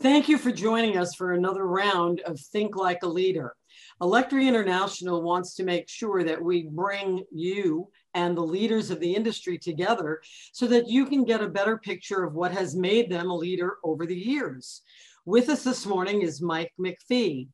Thank 0.00 0.28
you 0.28 0.38
for 0.38 0.50
joining 0.50 0.98
us 0.98 1.14
for 1.14 1.32
another 1.32 1.66
round 1.66 2.20
of 2.22 2.40
Think 2.40 2.76
Like 2.76 3.04
a 3.04 3.08
Leader. 3.08 3.54
Electri 4.02 4.46
International 4.48 5.22
wants 5.22 5.54
to 5.54 5.62
make 5.62 5.88
sure 5.88 6.24
that 6.24 6.42
we 6.42 6.64
bring 6.64 7.24
you 7.30 7.88
and 8.12 8.36
the 8.36 8.42
leaders 8.42 8.90
of 8.90 8.98
the 8.98 9.14
industry 9.14 9.56
together 9.56 10.20
so 10.52 10.66
that 10.66 10.88
you 10.88 11.06
can 11.06 11.24
get 11.24 11.40
a 11.40 11.48
better 11.48 11.78
picture 11.78 12.24
of 12.24 12.34
what 12.34 12.50
has 12.50 12.74
made 12.74 13.08
them 13.08 13.30
a 13.30 13.36
leader 13.36 13.76
over 13.84 14.04
the 14.04 14.16
years. 14.16 14.82
With 15.26 15.48
us 15.48 15.62
this 15.62 15.86
morning 15.86 16.22
is 16.22 16.42
Mike 16.42 16.72
McPhee. 16.78 17.48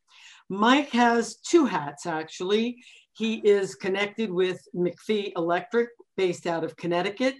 Mike 0.48 0.90
has 0.90 1.36
two 1.36 1.66
hats 1.66 2.06
actually. 2.06 2.82
He 3.12 3.34
is 3.36 3.74
connected 3.74 4.30
with 4.30 4.60
McPhee 4.74 5.32
Electric, 5.36 5.90
based 6.16 6.46
out 6.46 6.64
of 6.64 6.76
Connecticut, 6.76 7.34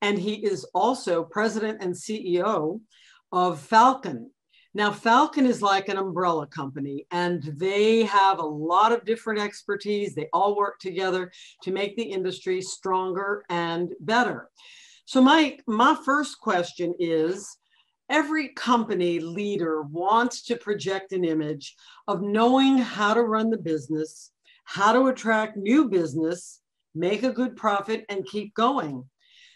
and 0.00 0.18
he 0.18 0.34
is 0.44 0.64
also 0.74 1.24
president 1.24 1.82
and 1.82 1.94
CEO 1.94 2.80
of 3.32 3.60
Falcon. 3.60 4.30
Now, 4.76 4.92
Falcon 4.92 5.46
is 5.46 5.62
like 5.62 5.88
an 5.88 5.96
umbrella 5.96 6.46
company, 6.46 7.06
and 7.10 7.42
they 7.42 8.02
have 8.02 8.40
a 8.40 8.46
lot 8.46 8.92
of 8.92 9.06
different 9.06 9.40
expertise. 9.40 10.14
They 10.14 10.28
all 10.34 10.54
work 10.54 10.80
together 10.80 11.32
to 11.62 11.72
make 11.72 11.96
the 11.96 12.02
industry 12.02 12.60
stronger 12.60 13.46
and 13.48 13.94
better. 14.00 14.50
So, 15.06 15.22
Mike, 15.22 15.62
my 15.66 15.96
first 16.04 16.38
question 16.40 16.92
is 16.98 17.56
every 18.10 18.50
company 18.50 19.18
leader 19.18 19.80
wants 19.80 20.42
to 20.42 20.56
project 20.56 21.12
an 21.12 21.24
image 21.24 21.74
of 22.06 22.20
knowing 22.20 22.76
how 22.76 23.14
to 23.14 23.22
run 23.22 23.48
the 23.48 23.56
business, 23.56 24.30
how 24.64 24.92
to 24.92 25.06
attract 25.06 25.56
new 25.56 25.88
business, 25.88 26.60
make 26.94 27.22
a 27.22 27.32
good 27.32 27.56
profit, 27.56 28.04
and 28.10 28.26
keep 28.26 28.52
going. 28.52 29.08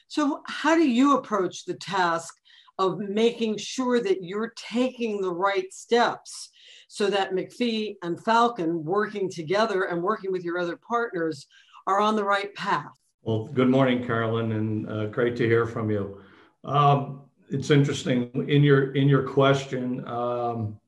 So, 0.09 0.41
how 0.47 0.77
do 0.77 0.89
you 0.89 1.19
approach 1.19 1.67
the 1.67 1.75
task 1.75 2.40
of 2.81 2.99
making 2.99 3.59
sure 3.59 4.01
that 4.01 4.25
you're 4.25 4.55
taking 4.57 5.21
the 5.21 5.31
right 5.31 5.71
steps 5.71 6.49
so 6.89 7.09
that 7.09 7.35
McPhee 7.35 7.97
and 8.03 8.19
Falcon 8.25 8.83
working 8.83 9.31
together 9.31 9.85
and 9.85 10.03
working 10.03 10.33
with 10.33 10.43
your 10.45 10.57
other 10.59 10.79
partners 10.89 11.47
are 11.87 12.01
on 12.01 12.17
the 12.17 12.25
right 12.25 12.55
path? 12.55 12.91
Well, 13.23 13.45
good 13.53 13.69
morning, 13.69 14.03
Carolyn, 14.03 14.53
and 14.53 14.91
uh, 14.91 15.07
great 15.07 15.37
to 15.37 15.47
hear 15.47 15.67
from 15.67 15.91
you. 15.91 16.23
Um, 16.65 17.21
it's 17.51 17.71
interesting 17.71 18.31
in 18.49 18.63
your 18.63 18.93
in 18.93 19.11
your 19.11 19.25
question. 19.25 20.03
Um, 20.09 20.81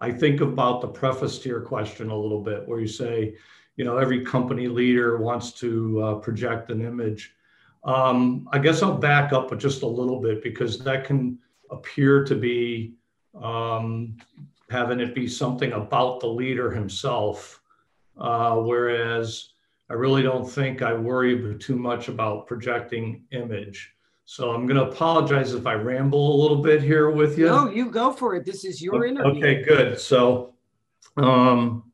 I 0.00 0.10
think 0.10 0.40
about 0.40 0.80
the 0.80 0.88
preface 0.88 1.38
to 1.38 1.48
your 1.48 1.60
question 1.60 2.10
a 2.10 2.16
little 2.16 2.42
bit, 2.42 2.66
where 2.66 2.80
you 2.80 2.88
say, 2.88 3.36
you 3.76 3.84
know, 3.84 3.98
every 3.98 4.24
company 4.24 4.66
leader 4.66 5.18
wants 5.18 5.52
to 5.60 6.02
uh, 6.02 6.14
project 6.16 6.72
an 6.72 6.84
image. 6.84 7.35
Um, 7.86 8.48
I 8.52 8.58
guess 8.58 8.82
I'll 8.82 8.98
back 8.98 9.32
up 9.32 9.56
just 9.58 9.82
a 9.82 9.86
little 9.86 10.20
bit 10.20 10.42
because 10.42 10.78
that 10.80 11.04
can 11.04 11.38
appear 11.70 12.24
to 12.24 12.34
be 12.34 12.94
um, 13.40 14.16
having 14.70 14.98
it 15.00 15.14
be 15.14 15.28
something 15.28 15.72
about 15.72 16.18
the 16.20 16.26
leader 16.26 16.70
himself, 16.70 17.62
uh, 18.18 18.56
whereas 18.56 19.50
I 19.88 19.94
really 19.94 20.22
don't 20.22 20.48
think 20.48 20.82
I 20.82 20.92
worry 20.94 21.56
too 21.58 21.76
much 21.76 22.08
about 22.08 22.48
projecting 22.48 23.22
image. 23.30 23.92
So 24.24 24.50
I'm 24.50 24.66
going 24.66 24.76
to 24.78 24.90
apologize 24.90 25.54
if 25.54 25.68
I 25.68 25.74
ramble 25.74 26.34
a 26.34 26.36
little 26.42 26.60
bit 26.60 26.82
here 26.82 27.10
with 27.10 27.38
you. 27.38 27.46
No, 27.46 27.70
you 27.70 27.88
go 27.90 28.12
for 28.12 28.34
it. 28.34 28.44
This 28.44 28.64
is 28.64 28.82
your 28.82 29.06
interview. 29.06 29.44
Okay, 29.44 29.62
good. 29.62 30.00
So, 30.00 30.54
um, 31.16 31.84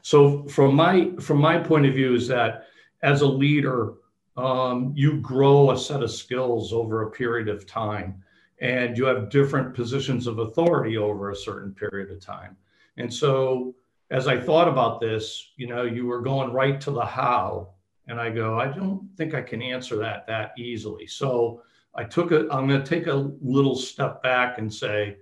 so 0.00 0.44
from 0.44 0.74
my 0.74 1.10
from 1.20 1.38
my 1.38 1.58
point 1.58 1.84
of 1.84 1.92
view 1.92 2.14
is 2.14 2.26
that 2.28 2.68
as 3.02 3.20
a 3.20 3.26
leader, 3.26 3.94
um, 4.36 4.92
you 4.96 5.18
grow 5.18 5.70
a 5.70 5.78
set 5.78 6.02
of 6.02 6.10
skills 6.10 6.72
over 6.72 7.02
a 7.02 7.10
period 7.10 7.48
of 7.48 7.66
time, 7.66 8.22
and 8.60 8.96
you 8.96 9.04
have 9.04 9.30
different 9.30 9.74
positions 9.74 10.26
of 10.26 10.38
authority 10.38 10.96
over 10.96 11.30
a 11.30 11.36
certain 11.36 11.72
period 11.72 12.10
of 12.10 12.20
time. 12.20 12.56
And 12.96 13.12
so, 13.12 13.74
as 14.10 14.28
I 14.28 14.38
thought 14.38 14.68
about 14.68 15.00
this, 15.00 15.52
you 15.56 15.66
know, 15.66 15.82
you 15.82 16.06
were 16.06 16.20
going 16.20 16.52
right 16.52 16.80
to 16.82 16.90
the 16.90 17.04
how, 17.04 17.70
and 18.06 18.20
I 18.20 18.30
go, 18.30 18.58
I 18.58 18.68
don't 18.68 19.08
think 19.16 19.34
I 19.34 19.42
can 19.42 19.62
answer 19.62 19.96
that 19.96 20.26
that 20.26 20.52
easily. 20.58 21.06
So 21.06 21.62
I 21.94 22.04
took 22.04 22.32
a, 22.32 22.40
I'm 22.50 22.68
going 22.68 22.82
to 22.82 22.86
take 22.86 23.06
a 23.06 23.30
little 23.40 23.76
step 23.76 24.22
back 24.22 24.58
and 24.58 24.72
say, 24.72 25.16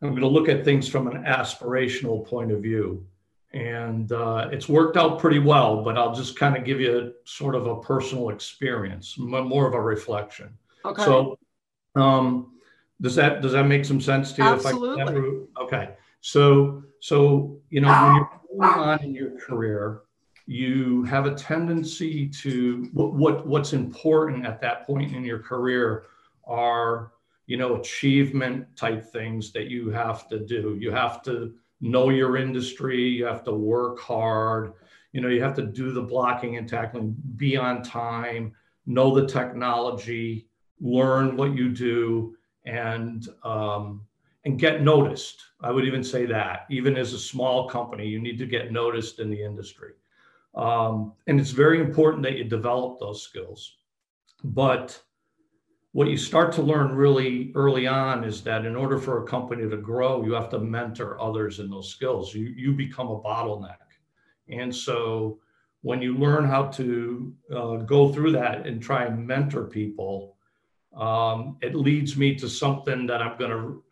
I'm 0.00 0.10
going 0.10 0.22
to 0.22 0.28
look 0.28 0.48
at 0.48 0.64
things 0.64 0.88
from 0.88 1.08
an 1.08 1.24
aspirational 1.24 2.26
point 2.26 2.52
of 2.52 2.62
view. 2.62 3.06
And 3.52 4.12
uh, 4.12 4.50
it's 4.52 4.68
worked 4.68 4.96
out 4.96 5.18
pretty 5.18 5.38
well, 5.38 5.82
but 5.82 5.96
I'll 5.96 6.14
just 6.14 6.38
kind 6.38 6.56
of 6.56 6.64
give 6.64 6.80
you 6.80 7.14
sort 7.24 7.54
of 7.54 7.66
a 7.66 7.80
personal 7.80 8.28
experience, 8.28 9.16
more 9.18 9.66
of 9.66 9.74
a 9.74 9.80
reflection. 9.80 10.50
Okay. 10.84 11.04
So, 11.04 11.38
um, 11.94 12.52
does 13.00 13.14
that 13.14 13.40
does 13.40 13.52
that 13.52 13.64
make 13.64 13.84
some 13.84 14.00
sense 14.00 14.32
to 14.32 14.42
you? 14.42 14.48
Absolutely. 14.48 15.46
okay. 15.60 15.90
So 16.20 16.82
so 17.00 17.58
you 17.70 17.80
know 17.80 17.88
when 17.88 18.14
you're 18.16 18.30
going 18.58 18.88
on 18.88 19.02
in 19.02 19.14
your 19.14 19.38
career, 19.38 20.02
you 20.48 21.04
have 21.04 21.26
a 21.26 21.34
tendency 21.34 22.26
to 22.26 22.88
what, 22.92 23.12
what 23.14 23.46
what's 23.46 23.72
important 23.72 24.46
at 24.46 24.60
that 24.62 24.86
point 24.86 25.14
in 25.14 25.24
your 25.24 25.38
career 25.38 26.06
are 26.44 27.12
you 27.46 27.56
know 27.56 27.76
achievement 27.76 28.66
type 28.74 29.04
things 29.04 29.52
that 29.52 29.66
you 29.66 29.90
have 29.90 30.26
to 30.28 30.38
do 30.38 30.76
you 30.80 30.90
have 30.90 31.22
to 31.22 31.52
know 31.80 32.10
your 32.10 32.36
industry 32.36 33.08
you 33.08 33.24
have 33.24 33.44
to 33.44 33.52
work 33.52 33.98
hard 33.98 34.72
you 35.12 35.20
know 35.20 35.28
you 35.28 35.42
have 35.42 35.54
to 35.54 35.62
do 35.62 35.92
the 35.92 36.02
blocking 36.02 36.56
and 36.56 36.68
tackling 36.68 37.14
be 37.36 37.56
on 37.56 37.82
time 37.82 38.52
know 38.86 39.14
the 39.14 39.26
technology 39.26 40.48
learn 40.80 41.36
what 41.36 41.54
you 41.54 41.68
do 41.70 42.36
and 42.64 43.28
um, 43.44 44.02
and 44.44 44.58
get 44.58 44.82
noticed. 44.82 45.42
I 45.60 45.72
would 45.72 45.84
even 45.84 46.04
say 46.04 46.24
that. 46.26 46.66
Even 46.70 46.96
as 46.96 47.12
a 47.12 47.18
small 47.18 47.68
company 47.68 48.06
you 48.06 48.20
need 48.20 48.38
to 48.38 48.46
get 48.46 48.72
noticed 48.72 49.18
in 49.18 49.30
the 49.30 49.42
industry. 49.42 49.92
Um, 50.54 51.12
and 51.26 51.40
it's 51.40 51.50
very 51.50 51.80
important 51.80 52.22
that 52.24 52.36
you 52.36 52.44
develop 52.44 52.98
those 52.98 53.22
skills. 53.22 53.76
But 54.42 55.00
what 55.98 56.06
you 56.08 56.16
start 56.16 56.52
to 56.52 56.62
learn 56.62 56.94
really 56.94 57.50
early 57.56 57.88
on 57.88 58.22
is 58.22 58.40
that 58.40 58.64
in 58.64 58.76
order 58.76 58.98
for 58.98 59.24
a 59.24 59.26
company 59.26 59.68
to 59.68 59.76
grow, 59.76 60.24
you 60.24 60.32
have 60.32 60.48
to 60.48 60.60
mentor 60.60 61.20
others 61.20 61.58
in 61.58 61.68
those 61.68 61.88
skills. 61.90 62.32
You, 62.32 62.44
you 62.44 62.72
become 62.72 63.08
a 63.08 63.20
bottleneck. 63.20 63.88
And 64.48 64.72
so 64.72 65.40
when 65.82 66.00
you 66.00 66.16
learn 66.16 66.44
how 66.44 66.66
to 66.66 67.34
uh, 67.52 67.76
go 67.78 68.12
through 68.12 68.30
that 68.30 68.64
and 68.64 68.80
try 68.80 69.06
and 69.06 69.26
mentor 69.26 69.64
people, 69.64 70.36
um, 70.96 71.56
it 71.62 71.74
leads 71.74 72.16
me 72.16 72.36
to 72.36 72.48
something 72.48 73.04
that 73.08 73.20
I'm 73.20 73.36
going 73.36 73.50
to, 73.50 73.82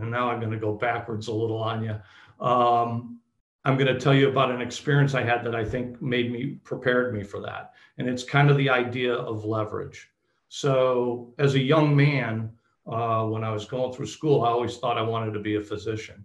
and 0.00 0.08
now 0.08 0.30
I'm 0.30 0.38
going 0.38 0.52
to 0.52 0.56
go 0.56 0.74
backwards 0.74 1.26
a 1.26 1.32
little 1.32 1.58
on 1.58 1.82
you. 1.82 2.46
Um, 2.46 3.18
I'm 3.64 3.76
going 3.76 3.92
to 3.92 3.98
tell 3.98 4.14
you 4.14 4.28
about 4.28 4.52
an 4.52 4.60
experience 4.60 5.14
I 5.14 5.24
had 5.24 5.42
that 5.46 5.56
I 5.56 5.64
think 5.64 6.00
made 6.00 6.30
me 6.30 6.60
prepared 6.62 7.12
me 7.12 7.24
for 7.24 7.40
that. 7.40 7.72
And 7.98 8.08
it's 8.08 8.22
kind 8.22 8.50
of 8.52 8.56
the 8.56 8.70
idea 8.70 9.12
of 9.12 9.44
leverage. 9.44 10.10
So, 10.52 11.32
as 11.38 11.54
a 11.54 11.60
young 11.60 11.94
man, 11.94 12.50
uh, 12.84 13.24
when 13.24 13.44
I 13.44 13.52
was 13.52 13.66
going 13.66 13.92
through 13.92 14.06
school, 14.06 14.42
I 14.42 14.48
always 14.48 14.78
thought 14.78 14.98
I 14.98 15.02
wanted 15.02 15.32
to 15.34 15.38
be 15.38 15.54
a 15.54 15.60
physician. 15.60 16.24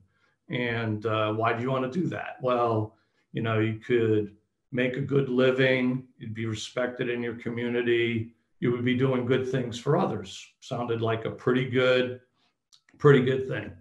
And 0.49 1.05
uh, 1.05 1.33
why 1.33 1.53
do 1.53 1.61
you 1.61 1.69
want 1.69 1.91
to 1.91 1.99
do 1.99 2.07
that? 2.07 2.37
Well, 2.41 2.95
you 3.33 3.43
know, 3.43 3.59
you 3.59 3.75
could 3.75 4.35
make 4.71 4.97
a 4.97 5.01
good 5.01 5.29
living, 5.29 6.07
you'd 6.17 6.33
be 6.33 6.47
respected 6.47 7.07
in 7.07 7.21
your 7.21 7.35
community, 7.35 8.31
you 8.61 8.71
would 8.71 8.83
be 8.83 8.97
doing 8.97 9.27
good 9.27 9.47
things 9.47 9.77
for 9.77 9.95
others. 9.95 10.43
Sounded 10.59 11.03
like 11.03 11.25
a 11.25 11.31
pretty 11.31 11.69
good, 11.69 12.19
pretty 12.97 13.23
good 13.23 13.47
thing. 13.47 13.71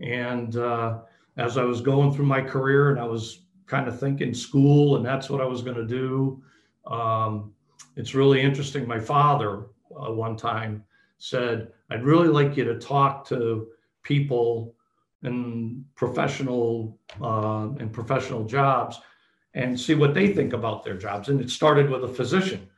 And 0.00 0.56
uh, 0.56 1.02
as 1.36 1.56
I 1.56 1.62
was 1.62 1.80
going 1.80 2.12
through 2.12 2.26
my 2.26 2.40
career 2.40 2.90
and 2.90 2.98
I 2.98 3.04
was 3.04 3.44
kind 3.66 3.86
of 3.86 4.00
thinking 4.00 4.34
school 4.34 4.96
and 4.96 5.06
that's 5.06 5.30
what 5.30 5.40
I 5.40 5.46
was 5.46 5.62
going 5.62 5.76
to 5.76 5.86
do. 5.86 6.42
Um, 6.84 7.52
it's 7.94 8.12
really 8.12 8.40
interesting. 8.40 8.88
My 8.88 8.98
father 8.98 9.66
uh, 9.96 10.12
one 10.12 10.36
time 10.36 10.84
said, 11.18 11.72
I'd 11.90 12.04
really 12.04 12.28
like 12.28 12.56
you 12.56 12.64
to 12.64 12.78
talk 12.78 13.26
to 13.28 13.68
people 14.02 14.74
in 15.22 15.84
professional 15.94 16.98
uh, 17.22 17.68
in 17.80 17.88
professional 17.88 18.44
jobs 18.44 19.00
and 19.54 19.78
see 19.78 19.94
what 19.94 20.14
they 20.14 20.32
think 20.32 20.52
about 20.52 20.84
their 20.84 20.96
jobs. 20.96 21.28
And 21.28 21.40
it 21.40 21.50
started 21.50 21.88
with 21.88 22.04
a 22.04 22.08
physician. 22.08 22.68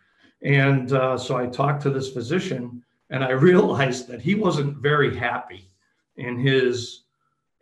And 0.43 0.93
uh, 0.93 1.19
so 1.19 1.37
I 1.37 1.47
talked 1.47 1.83
to 1.83 1.91
this 1.91 2.13
physician 2.13 2.83
and 3.11 3.25
I 3.25 3.31
realized 3.49 4.09
that 4.09 4.21
he 4.21 4.35
wasn't 4.35 4.79
very 4.79 5.17
happy 5.17 5.71
in 6.17 6.39
his 6.39 7.03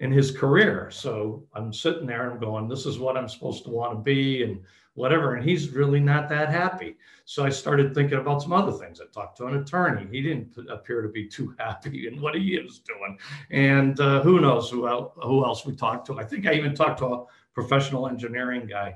in 0.01 0.11
his 0.11 0.33
career. 0.33 0.91
So 0.91 1.47
I'm 1.55 1.73
sitting 1.73 2.07
there 2.07 2.31
and 2.31 2.41
going, 2.41 2.69
this 2.69 2.85
is 2.85 2.99
what 2.99 3.17
I'm 3.17 3.29
supposed 3.29 3.65
to 3.65 3.71
want 3.71 3.93
to 3.93 4.03
be 4.03 4.43
and 4.43 4.61
whatever. 4.95 5.35
And 5.35 5.49
he's 5.49 5.71
really 5.71 6.01
not 6.01 6.29
that 6.29 6.51
happy. 6.51 6.97
So 7.25 7.45
I 7.45 7.51
started 7.51 7.95
thinking 7.95 8.19
about 8.19 8.43
some 8.43 8.53
other 8.53 8.73
things. 8.73 9.01
I 9.01 9.05
talked 9.13 9.37
to 9.39 9.47
an 9.47 9.57
attorney. 9.57 10.07
He 10.11 10.23
didn't 10.23 10.57
appear 10.69 11.03
to 11.03 11.09
be 11.09 11.27
too 11.27 11.55
happy 11.59 12.07
in 12.07 12.21
what 12.21 12.35
he 12.35 12.57
is 12.57 12.81
doing. 12.81 13.19
And 13.51 13.99
uh, 14.01 14.23
who 14.23 14.41
knows 14.41 14.71
who 14.71 14.89
else, 14.89 15.13
who 15.23 15.45
else 15.45 15.67
we 15.67 15.75
talked 15.75 16.07
to. 16.07 16.19
I 16.19 16.25
think 16.25 16.47
I 16.47 16.55
even 16.55 16.75
talked 16.75 16.99
to 16.99 17.07
a 17.07 17.25
professional 17.55 18.09
engineering 18.09 18.67
guy. 18.67 18.95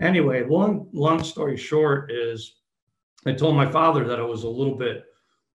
Anyway, 0.00 0.44
long, 0.44 0.88
long 0.92 1.22
story 1.22 1.56
short 1.56 2.10
is 2.10 2.56
I 3.26 3.32
told 3.32 3.56
my 3.56 3.70
father 3.70 4.04
that 4.08 4.18
I 4.18 4.24
was 4.24 4.42
a 4.42 4.48
little 4.48 4.74
bit 4.74 5.04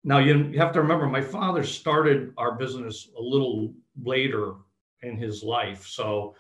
now 0.06 0.20
you 0.20 0.52
have 0.60 0.72
to 0.74 0.82
remember 0.82 1.08
my 1.08 1.20
father 1.20 1.64
started 1.64 2.32
our 2.38 2.54
business 2.54 3.10
a 3.18 3.22
little 3.22 3.74
later 4.02 4.54
in 5.02 5.18
his 5.18 5.44
life. 5.44 5.88
So, 5.88 6.36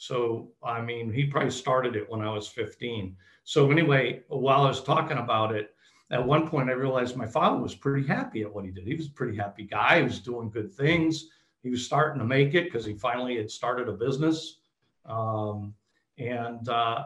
so 0.00 0.48
I 0.62 0.80
mean, 0.80 1.12
he 1.12 1.26
probably 1.26 1.50
started 1.50 1.94
it 1.94 2.08
when 2.08 2.22
I 2.22 2.32
was 2.32 2.48
15. 2.48 3.14
So 3.44 3.70
anyway, 3.70 4.22
while 4.28 4.62
I 4.62 4.68
was 4.68 4.82
talking 4.82 5.18
about 5.18 5.54
it, 5.54 5.74
at 6.10 6.26
one 6.26 6.48
point 6.48 6.70
I 6.70 6.72
realized 6.72 7.16
my 7.16 7.26
father 7.26 7.60
was 7.60 7.74
pretty 7.74 8.08
happy 8.08 8.40
at 8.40 8.50
what 8.50 8.64
he 8.64 8.70
did. 8.70 8.86
He 8.86 8.94
was 8.94 9.08
a 9.08 9.12
pretty 9.12 9.36
happy 9.36 9.64
guy. 9.64 9.98
He 9.98 10.04
was 10.04 10.18
doing 10.18 10.48
good 10.48 10.72
things. 10.72 11.26
He 11.62 11.68
was 11.68 11.84
starting 11.84 12.18
to 12.18 12.24
make 12.24 12.54
it 12.54 12.64
because 12.64 12.86
he 12.86 12.94
finally 12.94 13.36
had 13.36 13.50
started 13.50 13.90
a 13.90 13.92
business. 13.92 14.60
Um, 15.04 15.74
and 16.16 16.66
uh, 16.70 17.04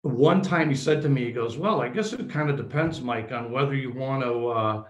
one 0.00 0.40
time 0.40 0.70
he 0.70 0.76
said 0.76 1.02
to 1.02 1.10
me, 1.10 1.26
he 1.26 1.32
goes, 1.32 1.58
"Well, 1.58 1.82
I 1.82 1.90
guess 1.90 2.14
it 2.14 2.30
kind 2.30 2.48
of 2.48 2.56
depends, 2.56 3.02
Mike, 3.02 3.32
on 3.32 3.52
whether 3.52 3.74
you 3.74 3.92
want 3.92 4.22
to 4.22 4.48
uh, 4.48 4.84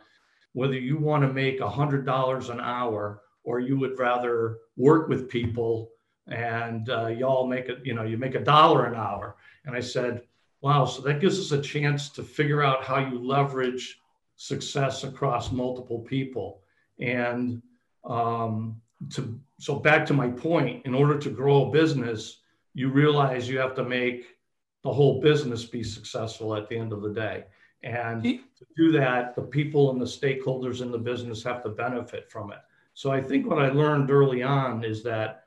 whether 0.53 0.79
you 0.79 0.99
want 0.99 1.25
to 1.25 1.33
make 1.33 1.59
a 1.59 1.69
hundred 1.69 2.07
dollars 2.07 2.49
an 2.49 2.61
hour 2.61 3.23
or 3.43 3.59
you 3.59 3.77
would 3.77 3.99
rather 3.99 4.59
work 4.77 5.09
with 5.09 5.29
people 5.29 5.91
and 6.29 6.89
uh, 6.91 7.07
y'all 7.07 7.47
make 7.47 7.69
it, 7.69 7.79
you 7.85 7.95
know, 7.95 8.03
you 8.03 8.17
make 8.17 8.35
a 8.35 8.45
dollar 8.45 8.87
an 8.87 8.95
hour." 8.95 9.37
And 9.65 9.75
I 9.75 9.81
said, 9.81 10.23
"Wow, 10.61 10.85
so 10.85 11.03
that 11.03 11.21
gives 11.21 11.39
us 11.39 11.53
a 11.53 11.63
chance 11.63 12.09
to 12.11 12.23
figure 12.23 12.63
out 12.63 12.85
how 12.85 12.99
you 12.99 13.19
leverage 13.19 14.01
success 14.37 15.05
across 15.05 15.53
multiple 15.53 16.01
people." 16.01 16.63
And 17.01 17.63
um, 18.05 18.81
to 19.11 19.39
so 19.59 19.77
back 19.77 20.07
to 20.07 20.15
my 20.15 20.29
point, 20.29 20.87
in 20.87 20.95
order 20.95 21.19
to 21.19 21.31
grow 21.31 21.69
a 21.69 21.71
business, 21.71 22.41
you 22.75 22.89
realize 22.91 23.49
you 23.49 23.59
have 23.59 23.75
to 23.75 23.85
make 23.85 24.37
the 24.83 24.93
whole 24.93 25.21
business 25.21 25.65
be 25.65 25.83
successful 25.83 26.55
at 26.55 26.69
the 26.69 26.77
end 26.77 26.93
of 26.93 27.03
the 27.03 27.13
day. 27.13 27.45
And 27.83 28.23
to 28.23 28.67
do 28.77 28.93
that, 28.93 29.35
the 29.35 29.43
people 29.43 29.91
and 29.91 30.01
the 30.01 30.05
stakeholders 30.05 30.81
in 30.83 30.91
the 30.91 30.99
business 30.99 31.43
have 31.45 31.63
to 31.63 31.69
benefit 31.69 32.31
from 32.31 32.53
it. 32.53 32.59
So 32.95 33.11
I 33.11 33.21
think 33.21 33.47
what 33.47 33.59
I 33.59 33.69
learned 33.69 34.11
early 34.11 34.43
on 34.43 34.85
is 34.85 35.03
that 35.05 35.45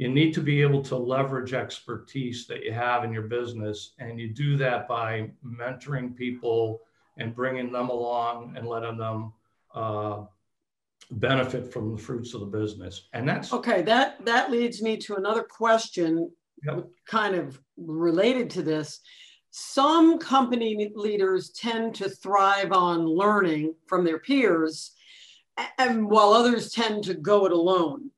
you 0.00 0.08
need 0.08 0.32
to 0.32 0.40
be 0.40 0.62
able 0.62 0.80
to 0.80 0.96
leverage 0.96 1.52
expertise 1.52 2.46
that 2.46 2.64
you 2.64 2.72
have 2.72 3.04
in 3.04 3.12
your 3.12 3.24
business. 3.24 3.92
And 3.98 4.18
you 4.18 4.28
do 4.28 4.56
that 4.56 4.88
by 4.88 5.30
mentoring 5.44 6.16
people 6.16 6.80
and 7.18 7.36
bringing 7.36 7.70
them 7.70 7.90
along 7.90 8.54
and 8.56 8.66
letting 8.66 8.96
them 8.96 9.34
uh, 9.74 10.22
benefit 11.10 11.70
from 11.70 11.92
the 11.94 11.98
fruits 11.98 12.32
of 12.32 12.40
the 12.40 12.46
business. 12.46 13.08
And 13.12 13.28
that's 13.28 13.52
okay. 13.52 13.82
That 13.82 14.24
that 14.24 14.50
leads 14.50 14.80
me 14.80 14.96
to 14.96 15.16
another 15.16 15.42
question 15.42 16.32
Yep. 16.64 16.88
kind 17.06 17.34
of 17.34 17.60
related 17.76 18.48
to 18.50 18.62
this. 18.62 19.00
Some 19.50 20.18
company 20.18 20.92
leaders 20.94 21.50
tend 21.50 21.94
to 21.96 22.08
thrive 22.08 22.72
on 22.72 23.04
learning 23.04 23.74
from 23.86 24.04
their 24.04 24.18
peers, 24.18 24.92
and 25.78 26.08
while 26.08 26.32
others 26.32 26.72
tend 26.72 27.04
to 27.04 27.14
go 27.14 27.44
it 27.44 27.52
alone. 27.52 28.10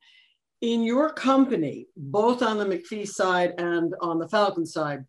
In 0.63 0.85
your 0.85 1.13
company, 1.13 1.89
both 1.97 2.41
on 2.41 2.57
the 2.57 2.65
McPhee 2.65 3.09
side 3.09 3.55
and 3.59 3.97
on 4.01 4.21
the 4.21 4.29
Falcon 4.29 4.65
side, 4.65 5.05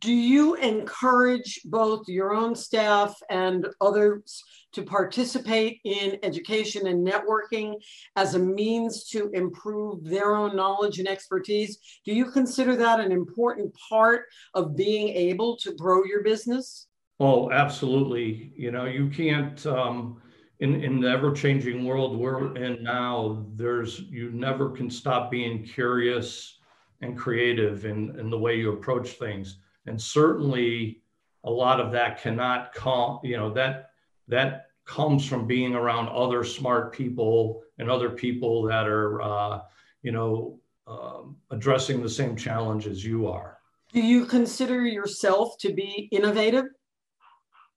do 0.00 0.12
you 0.12 0.54
encourage 0.54 1.60
both 1.64 2.06
your 2.06 2.32
own 2.32 2.54
staff 2.54 3.16
and 3.28 3.66
others 3.80 4.44
to 4.74 4.84
participate 4.84 5.80
in 5.84 6.20
education 6.22 6.86
and 6.86 7.04
networking 7.04 7.74
as 8.14 8.36
a 8.36 8.38
means 8.38 9.08
to 9.08 9.28
improve 9.32 10.04
their 10.04 10.36
own 10.36 10.54
knowledge 10.54 11.00
and 11.00 11.08
expertise? 11.08 11.78
Do 12.04 12.14
you 12.14 12.30
consider 12.30 12.76
that 12.76 13.00
an 13.00 13.10
important 13.10 13.74
part 13.88 14.26
of 14.54 14.76
being 14.76 15.08
able 15.08 15.56
to 15.56 15.74
grow 15.74 16.04
your 16.04 16.22
business? 16.22 16.86
Oh, 17.18 17.50
absolutely. 17.50 18.52
You 18.56 18.70
know, 18.70 18.84
you 18.84 19.08
can't, 19.08 19.66
um, 19.66 20.22
in, 20.60 20.82
in 20.82 21.00
the 21.00 21.08
ever 21.08 21.32
changing 21.32 21.84
world 21.84 22.18
we're 22.18 22.56
in 22.56 22.82
now, 22.82 23.44
there's, 23.54 24.00
you 24.00 24.30
never 24.30 24.70
can 24.70 24.90
stop 24.90 25.30
being 25.30 25.62
curious 25.64 26.58
and 27.02 27.16
creative 27.16 27.84
in, 27.84 28.18
in 28.18 28.30
the 28.30 28.38
way 28.38 28.56
you 28.56 28.72
approach 28.72 29.10
things. 29.12 29.58
And 29.86 30.00
certainly 30.00 31.02
a 31.46 31.50
lot 31.50 31.80
of 31.80 31.92
that 31.92 32.20
cannot 32.20 32.74
come 32.74 33.20
you 33.22 33.36
know 33.36 33.52
that 33.54 33.90
that 34.28 34.66
comes 34.84 35.24
from 35.26 35.46
being 35.46 35.74
around 35.74 36.08
other 36.08 36.44
smart 36.44 36.92
people 36.92 37.62
and 37.78 37.90
other 37.90 38.10
people 38.10 38.62
that 38.64 38.86
are 38.86 39.22
uh, 39.22 39.60
you 40.02 40.12
know 40.12 40.58
um, 40.86 41.36
addressing 41.50 42.02
the 42.02 42.08
same 42.08 42.36
challenge 42.36 42.86
as 42.86 43.04
you 43.04 43.26
are. 43.28 43.58
Do 43.92 44.00
you 44.00 44.26
consider 44.26 44.84
yourself 44.84 45.56
to 45.58 45.72
be 45.72 46.08
innovative 46.12 46.66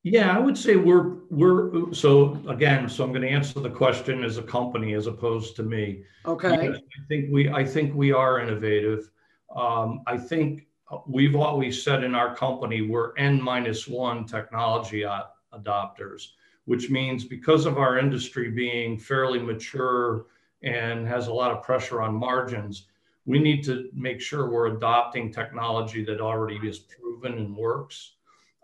yeah 0.09 0.35
i 0.35 0.39
would 0.39 0.57
say 0.57 0.75
we're 0.75 1.17
we're 1.29 1.93
so 1.93 2.41
again 2.47 2.89
so 2.89 3.03
i'm 3.03 3.11
going 3.11 3.21
to 3.21 3.29
answer 3.29 3.59
the 3.59 3.69
question 3.69 4.23
as 4.23 4.37
a 4.37 4.43
company 4.43 4.93
as 4.93 5.07
opposed 5.07 5.55
to 5.55 5.63
me. 5.63 6.03
Okay. 6.25 6.69
I 6.69 6.81
think 7.07 7.31
we 7.31 7.49
i 7.49 7.63
think 7.63 7.93
we 7.93 8.11
are 8.11 8.39
innovative. 8.39 9.11
Um, 9.55 10.01
i 10.07 10.17
think 10.17 10.67
we've 11.07 11.35
always 11.35 11.83
said 11.83 12.03
in 12.03 12.15
our 12.15 12.35
company 12.35 12.81
we're 12.81 13.15
N 13.17 13.41
minus 13.41 13.87
one 13.87 14.25
technology 14.25 15.05
adopters, 15.53 16.29
which 16.65 16.89
means 16.89 17.23
because 17.23 17.65
of 17.65 17.77
our 17.77 17.99
industry 17.99 18.49
being 18.49 18.97
fairly 18.97 19.39
mature 19.39 20.25
and 20.63 21.07
has 21.07 21.27
a 21.27 21.33
lot 21.33 21.51
of 21.51 21.63
pressure 21.63 22.01
on 22.01 22.13
margins, 22.15 22.87
we 23.25 23.39
need 23.39 23.63
to 23.63 23.89
make 23.93 24.19
sure 24.19 24.49
we're 24.49 24.75
adopting 24.75 25.31
technology 25.31 26.03
that 26.03 26.19
already 26.19 26.57
is 26.67 26.79
proven 26.79 27.33
and 27.33 27.55
works. 27.55 28.13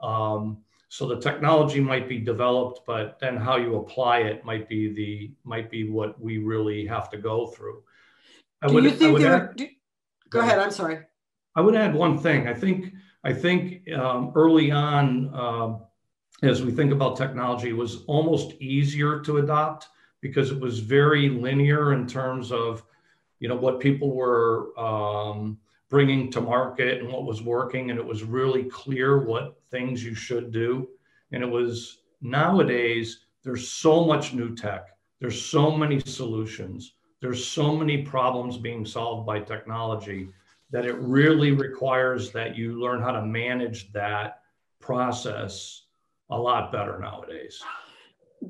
Um, 0.02 0.58
so 0.96 1.06
the 1.06 1.20
technology 1.20 1.82
might 1.82 2.08
be 2.08 2.20
developed, 2.20 2.80
but 2.88 3.20
then 3.20 3.36
how 3.36 3.58
you 3.58 3.76
apply 3.76 4.20
it 4.20 4.46
might 4.46 4.70
be 4.70 4.94
the 4.94 5.34
might 5.44 5.70
be 5.70 5.90
what 5.90 6.18
we 6.22 6.38
really 6.38 6.86
have 6.86 7.10
to 7.10 7.18
go 7.18 7.48
through. 7.48 7.84
I 8.62 8.68
do 8.68 8.76
would, 8.76 8.86
you 8.86 8.92
think 8.92 9.20
there? 9.20 9.50
Add, 9.50 9.58
do, 9.58 9.68
go 10.30 10.40
ahead. 10.40 10.58
I'm 10.58 10.72
sorry. 10.72 11.00
I 11.54 11.60
would 11.60 11.76
add 11.76 11.94
one 11.94 12.18
thing. 12.18 12.48
I 12.48 12.54
think 12.54 12.94
I 13.26 13.34
think 13.34 13.92
um, 13.92 14.32
early 14.36 14.72
on, 14.72 15.36
uh, 15.36 15.80
as 16.44 16.64
we 16.64 16.72
think 16.72 16.94
about 16.94 17.18
technology, 17.18 17.72
it 17.72 17.78
was 17.78 18.06
almost 18.06 18.54
easier 18.62 19.20
to 19.20 19.40
adopt 19.40 19.90
because 20.22 20.50
it 20.50 20.60
was 20.62 20.80
very 20.80 21.28
linear 21.28 21.92
in 21.92 22.08
terms 22.08 22.54
of, 22.54 22.84
you 23.42 23.50
know, 23.50 23.58
what 23.58 23.82
people 23.82 24.16
were 24.16 24.72
um, 24.80 25.58
bringing 25.90 26.32
to 26.32 26.42
market 26.42 27.00
and 27.00 27.12
what 27.12 27.26
was 27.26 27.42
working, 27.42 27.90
and 27.92 28.00
it 28.00 28.06
was 28.06 28.24
really 28.24 28.64
clear 28.64 29.26
what 29.26 29.60
things 29.70 30.04
you 30.04 30.16
should 30.16 30.52
do. 30.52 30.88
And 31.32 31.44
it 31.44 31.50
was 31.50 32.00
nowadays 32.22 33.26
there's 33.44 33.70
so 33.70 34.04
much 34.04 34.34
new 34.34 34.56
tech, 34.56 34.88
there's 35.20 35.40
so 35.40 35.72
many 35.72 36.00
solutions, 36.00 36.96
there's 37.22 37.46
so 37.46 37.76
many 37.76 38.02
problems 38.02 38.58
being 38.58 38.86
solved 38.86 39.26
by 39.26 39.40
technology 39.40 40.30
that 40.72 40.86
it 40.86 40.96
really 40.96 41.52
requires 41.52 42.32
that 42.32 42.56
you 42.56 42.80
learn 42.82 43.02
how 43.02 43.12
to 43.12 43.22
manage 43.22 43.92
that 43.94 44.42
process 44.80 45.84
a 46.32 46.38
lot 46.38 46.72
better 46.72 47.00
nowadays. 47.00 47.62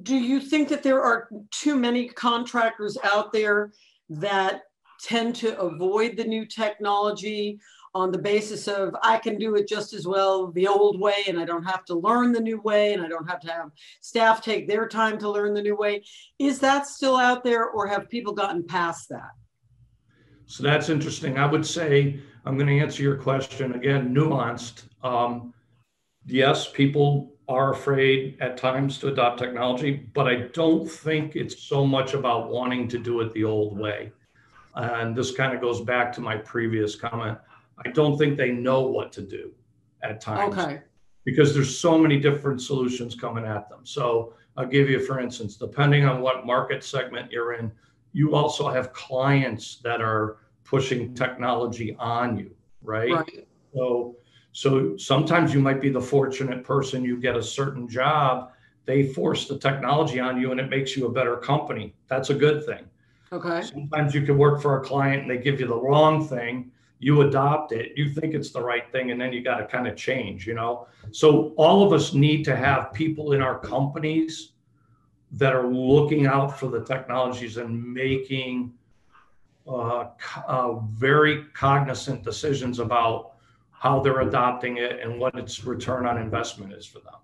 Do 0.03 0.15
you 0.15 0.39
think 0.39 0.69
that 0.69 0.83
there 0.83 1.01
are 1.01 1.29
too 1.51 1.75
many 1.75 2.07
contractors 2.07 2.97
out 3.03 3.31
there 3.31 3.71
that 4.09 4.63
tend 4.99 5.35
to 5.37 5.59
avoid 5.59 6.17
the 6.17 6.23
new 6.23 6.45
technology 6.45 7.59
on 7.95 8.11
the 8.11 8.17
basis 8.17 8.67
of 8.67 8.93
I 9.01 9.17
can 9.17 9.37
do 9.37 9.55
it 9.55 9.69
just 9.69 9.93
as 9.93 10.05
well 10.05 10.51
the 10.51 10.67
old 10.67 10.99
way 10.99 11.23
and 11.27 11.39
I 11.39 11.45
don't 11.45 11.63
have 11.63 11.85
to 11.85 11.95
learn 11.95 12.33
the 12.33 12.41
new 12.41 12.59
way 12.59 12.93
and 12.93 13.01
I 13.01 13.07
don't 13.07 13.27
have 13.29 13.39
to 13.41 13.51
have 13.51 13.71
staff 14.01 14.41
take 14.41 14.67
their 14.67 14.85
time 14.85 15.17
to 15.19 15.29
learn 15.29 15.53
the 15.53 15.61
new 15.61 15.77
way. 15.77 16.03
Is 16.37 16.59
that 16.59 16.87
still 16.87 17.15
out 17.15 17.43
there 17.43 17.69
or 17.69 17.87
have 17.87 18.09
people 18.09 18.33
gotten 18.33 18.63
past 18.63 19.07
that? 19.09 19.31
So 20.45 20.61
that's 20.61 20.89
interesting. 20.89 21.37
I 21.37 21.45
would 21.45 21.65
say 21.65 22.19
I'm 22.45 22.57
going 22.57 22.67
to 22.67 22.79
answer 22.79 23.01
your 23.01 23.15
question 23.15 23.73
again, 23.73 24.13
nuanced. 24.13 24.83
Um, 25.01 25.53
yes, 26.25 26.69
people 26.69 27.31
are 27.47 27.71
afraid 27.71 28.37
at 28.41 28.57
times 28.57 28.97
to 28.99 29.07
adopt 29.07 29.39
technology, 29.39 30.09
but 30.13 30.27
I 30.27 30.47
don't 30.53 30.85
think 30.85 31.35
it's 31.35 31.63
so 31.63 31.85
much 31.85 32.13
about 32.13 32.49
wanting 32.49 32.87
to 32.89 32.99
do 32.99 33.21
it 33.21 33.33
the 33.33 33.43
old 33.45 33.77
way. 33.77 34.11
And 34.75 35.15
this 35.15 35.31
kind 35.31 35.53
of 35.53 35.61
goes 35.61 35.81
back 35.81 36.11
to 36.13 36.21
my 36.21 36.37
previous 36.37 36.95
comment. 36.95 37.37
I 37.85 37.89
don't 37.89 38.17
think 38.17 38.37
they 38.37 38.51
know 38.51 38.81
what 38.81 39.11
to 39.13 39.21
do 39.21 39.51
at 40.03 40.21
times. 40.21 40.57
Okay. 40.57 40.81
Because 41.23 41.53
there's 41.53 41.77
so 41.77 41.97
many 41.97 42.19
different 42.19 42.61
solutions 42.61 43.15
coming 43.15 43.45
at 43.45 43.69
them. 43.69 43.79
So 43.83 44.33
I'll 44.57 44.67
give 44.67 44.89
you, 44.89 44.99
for 44.99 45.19
instance, 45.19 45.55
depending 45.55 46.05
on 46.05 46.21
what 46.21 46.45
market 46.45 46.83
segment 46.83 47.31
you're 47.31 47.53
in, 47.53 47.71
you 48.13 48.35
also 48.35 48.69
have 48.69 48.93
clients 48.93 49.77
that 49.77 50.01
are 50.01 50.37
pushing 50.63 51.13
technology 51.13 51.95
on 51.99 52.37
you, 52.37 52.55
right? 52.81 53.11
right. 53.11 53.47
So 53.73 54.15
so 54.55 54.95
sometimes 54.95 55.53
you 55.53 55.59
might 55.59 55.81
be 55.81 55.89
the 55.89 55.99
fortunate 55.99 56.63
person 56.63 57.03
you 57.03 57.17
get 57.19 57.35
a 57.35 57.43
certain 57.43 57.89
job, 57.89 58.51
they 58.85 59.03
force 59.03 59.49
the 59.49 59.59
technology 59.59 60.17
on 60.17 60.39
you 60.39 60.51
and 60.51 60.61
it 60.61 60.69
makes 60.69 60.95
you 60.95 61.07
a 61.07 61.11
better 61.11 61.35
company. 61.35 61.93
That's 62.07 62.29
a 62.29 62.33
good 62.33 62.65
thing. 62.65 62.85
Okay. 63.31 63.61
Sometimes 63.61 64.13
you 64.13 64.21
can 64.21 64.37
work 64.37 64.61
for 64.61 64.79
a 64.79 64.83
client 64.83 65.23
and 65.23 65.31
they 65.31 65.37
give 65.37 65.59
you 65.59 65.67
the 65.67 65.75
wrong 65.75 66.27
thing, 66.27 66.71
you 66.99 67.21
adopt 67.21 67.71
it, 67.71 67.93
you 67.95 68.09
think 68.09 68.33
it's 68.33 68.51
the 68.51 68.61
right 68.61 68.89
thing 68.91 69.11
and 69.11 69.19
then 69.19 69.33
you 69.33 69.41
got 69.41 69.57
to 69.57 69.65
kind 69.65 69.87
of 69.87 69.95
change, 69.95 70.47
you 70.47 70.53
know. 70.53 70.87
So 71.11 71.53
all 71.57 71.85
of 71.85 71.91
us 71.91 72.13
need 72.13 72.43
to 72.45 72.55
have 72.55 72.93
people 72.93 73.33
in 73.33 73.41
our 73.41 73.59
companies 73.59 74.53
that 75.31 75.53
are 75.53 75.67
looking 75.67 76.27
out 76.27 76.57
for 76.57 76.67
the 76.67 76.83
technologies 76.83 77.57
and 77.57 77.93
making 77.93 78.73
uh, 79.67 80.09
uh, 80.47 80.73
very 80.93 81.45
cognizant 81.53 82.23
decisions 82.23 82.79
about 82.79 83.33
how 83.71 83.99
they're 83.99 84.21
adopting 84.21 84.77
it 84.77 84.99
and 85.01 85.19
what 85.19 85.35
its 85.35 85.63
return 85.65 86.05
on 86.05 86.17
investment 86.17 86.71
is 86.71 86.85
for 86.85 86.99
them. 86.99 87.15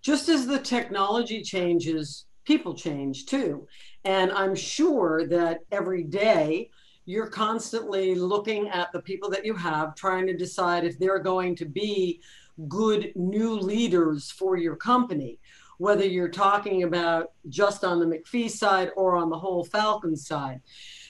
Just 0.00 0.28
as 0.28 0.46
the 0.46 0.58
technology 0.58 1.42
changes, 1.42 2.26
people 2.44 2.74
change 2.74 3.26
too. 3.26 3.66
And 4.04 4.32
I'm 4.32 4.54
sure 4.54 5.26
that 5.28 5.60
every 5.70 6.02
day 6.02 6.70
you're 7.04 7.28
constantly 7.28 8.14
looking 8.14 8.68
at 8.68 8.92
the 8.92 9.00
people 9.00 9.28
that 9.30 9.44
you 9.44 9.54
have, 9.54 9.94
trying 9.94 10.26
to 10.26 10.36
decide 10.36 10.84
if 10.84 10.98
they're 10.98 11.18
going 11.18 11.56
to 11.56 11.64
be 11.64 12.20
good 12.68 13.12
new 13.16 13.54
leaders 13.54 14.30
for 14.30 14.56
your 14.56 14.76
company, 14.76 15.38
whether 15.78 16.04
you're 16.04 16.28
talking 16.28 16.84
about 16.84 17.32
just 17.48 17.84
on 17.84 17.98
the 17.98 18.06
McPhee 18.06 18.50
side 18.50 18.90
or 18.96 19.16
on 19.16 19.30
the 19.30 19.38
whole 19.38 19.64
Falcon 19.64 20.16
side. 20.16 20.60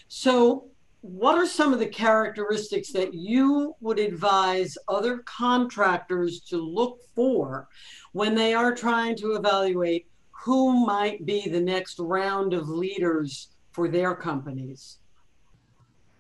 So, 0.09 0.69
what 1.03 1.37
are 1.37 1.47
some 1.47 1.73
of 1.73 1.81
the 1.81 1.87
characteristics 1.87 2.93
that 2.93 3.13
you 3.13 3.75
would 3.81 3.99
advise 3.99 4.79
other 4.87 5.19
contractors 5.19 6.41
to 6.43 6.59
look 6.59 7.01
for 7.13 7.67
when 8.13 8.37
they 8.37 8.55
are 8.55 8.73
trying 8.73 9.17
to 9.17 9.33
evaluate 9.33 10.07
who 10.43 10.85
might 10.85 11.25
be 11.25 11.49
the 11.49 11.61
next 11.61 12.01
round 12.01 12.53
of 12.53 12.69
leaders 12.69 13.51
for 13.71 13.89
their 13.89 14.15
companies? 14.15 14.99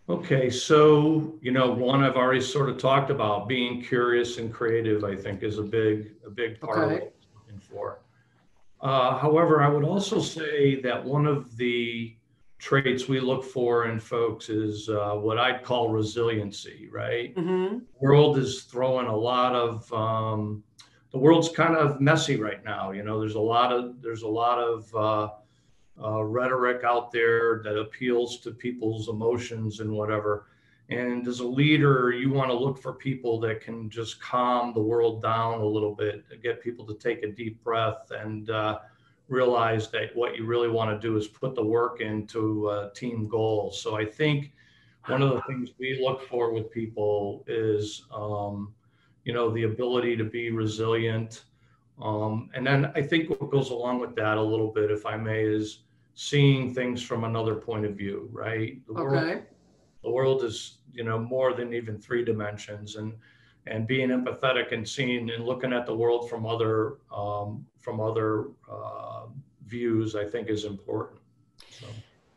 Okay, 0.08 0.48
so 0.48 1.38
you 1.40 1.50
know, 1.50 1.70
one 1.72 2.04
I've 2.04 2.16
already 2.16 2.40
sort 2.40 2.68
of 2.68 2.78
talked 2.78 3.10
about 3.10 3.48
being 3.48 3.82
curious 3.82 4.38
and 4.38 4.52
creative. 4.52 5.02
I 5.04 5.16
think 5.16 5.42
is 5.42 5.58
a 5.58 5.62
big 5.62 6.12
a 6.24 6.30
big 6.30 6.60
part 6.60 6.78
okay. 6.78 6.94
of 6.94 7.00
what 7.00 7.02
I'm 7.02 7.40
looking 7.40 7.60
for. 7.60 8.00
Uh, 8.80 9.18
however, 9.18 9.62
I 9.62 9.68
would 9.68 9.84
also 9.84 10.20
say 10.20 10.80
that 10.82 11.04
one 11.04 11.26
of 11.26 11.56
the 11.56 12.14
traits 12.58 13.08
we 13.08 13.18
look 13.18 13.42
for 13.42 13.86
in 13.86 13.98
folks 13.98 14.48
is 14.48 14.88
uh, 14.88 15.14
what 15.14 15.38
I'd 15.38 15.64
call 15.64 15.88
resiliency. 15.88 16.88
Right, 16.92 17.34
mm-hmm. 17.34 17.78
world 18.00 18.38
is 18.38 18.62
throwing 18.64 19.06
a 19.06 19.16
lot 19.16 19.54
of 19.54 19.92
um, 19.92 20.62
the 21.12 21.18
world's 21.18 21.50
kind 21.50 21.76
of 21.76 22.00
messy 22.00 22.36
right 22.36 22.64
now. 22.64 22.90
You 22.90 23.02
know, 23.02 23.20
there's 23.20 23.34
a 23.34 23.40
lot 23.40 23.72
of 23.72 24.00
there's 24.02 24.22
a 24.22 24.28
lot 24.28 24.58
of 24.58 24.94
uh, 24.94 25.28
uh, 26.02 26.24
rhetoric 26.24 26.84
out 26.84 27.12
there 27.12 27.60
that 27.64 27.78
appeals 27.78 28.38
to 28.40 28.50
people's 28.50 29.08
emotions 29.08 29.80
and 29.80 29.90
whatever. 29.92 30.46
And 30.88 31.26
as 31.26 31.40
a 31.40 31.46
leader, 31.46 32.12
you 32.12 32.30
want 32.32 32.50
to 32.50 32.56
look 32.56 32.80
for 32.80 32.94
people 32.94 33.38
that 33.40 33.60
can 33.60 33.88
just 33.88 34.20
calm 34.20 34.74
the 34.74 34.80
world 34.80 35.22
down 35.22 35.60
a 35.60 35.64
little 35.64 35.94
bit, 35.94 36.24
get 36.42 36.62
people 36.62 36.86
to 36.86 36.94
take 36.94 37.22
a 37.22 37.30
deep 37.30 37.62
breath 37.62 38.10
and 38.10 38.50
uh, 38.50 38.78
realize 39.28 39.90
that 39.90 40.14
what 40.14 40.36
you 40.36 40.44
really 40.44 40.68
want 40.68 40.90
to 40.90 41.06
do 41.06 41.16
is 41.16 41.28
put 41.28 41.54
the 41.54 41.64
work 41.64 42.00
into 42.00 42.68
uh, 42.68 42.90
team 42.90 43.28
goals. 43.28 43.80
So 43.80 43.96
I 43.96 44.04
think 44.04 44.52
one 45.06 45.22
of 45.22 45.30
the 45.30 45.40
things 45.42 45.70
we 45.78 46.00
look 46.02 46.28
for 46.28 46.52
with 46.52 46.70
people 46.70 47.44
is, 47.46 48.04
um, 48.12 48.74
you 49.24 49.32
know, 49.32 49.50
the 49.50 49.64
ability 49.64 50.16
to 50.16 50.24
be 50.24 50.50
resilient. 50.50 51.44
Um, 52.00 52.50
and 52.54 52.66
then 52.66 52.90
I 52.94 53.02
think 53.02 53.30
what 53.30 53.50
goes 53.50 53.70
along 53.70 54.00
with 54.00 54.14
that 54.16 54.36
a 54.36 54.42
little 54.42 54.72
bit, 54.72 54.90
if 54.90 55.06
I 55.06 55.16
may, 55.16 55.44
is 55.44 55.80
seeing 56.14 56.74
things 56.74 57.02
from 57.02 57.24
another 57.24 57.54
point 57.54 57.84
of 57.84 57.94
view, 57.94 58.28
right? 58.32 58.84
The 58.86 58.92
okay. 58.94 59.02
World, 59.02 59.42
the 60.02 60.10
world 60.10 60.44
is, 60.44 60.78
you 60.92 61.04
know, 61.04 61.18
more 61.18 61.54
than 61.54 61.72
even 61.72 61.98
three 61.98 62.24
dimensions, 62.24 62.96
and 62.96 63.12
and 63.66 63.86
being 63.86 64.08
empathetic 64.08 64.72
and 64.72 64.88
seeing 64.88 65.30
and 65.30 65.44
looking 65.44 65.72
at 65.72 65.86
the 65.86 65.94
world 65.94 66.28
from 66.28 66.44
other 66.46 66.98
um, 67.14 67.64
from 67.78 68.00
other 68.00 68.46
uh, 68.70 69.26
views, 69.66 70.16
I 70.16 70.24
think, 70.24 70.48
is 70.48 70.64
important. 70.64 71.20
So. 71.70 71.86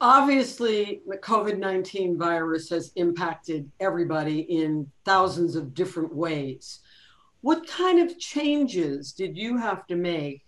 Obviously, 0.01 1.01
the 1.07 1.17
COVID 1.17 1.57
19 1.57 2.17
virus 2.17 2.69
has 2.69 2.91
impacted 2.95 3.71
everybody 3.79 4.41
in 4.41 4.91
thousands 5.05 5.55
of 5.55 5.73
different 5.73 6.13
ways. 6.13 6.79
What 7.41 7.67
kind 7.67 7.99
of 7.99 8.19
changes 8.19 9.13
did 9.13 9.37
you 9.37 9.57
have 9.57 9.85
to 9.87 9.95
make 9.95 10.43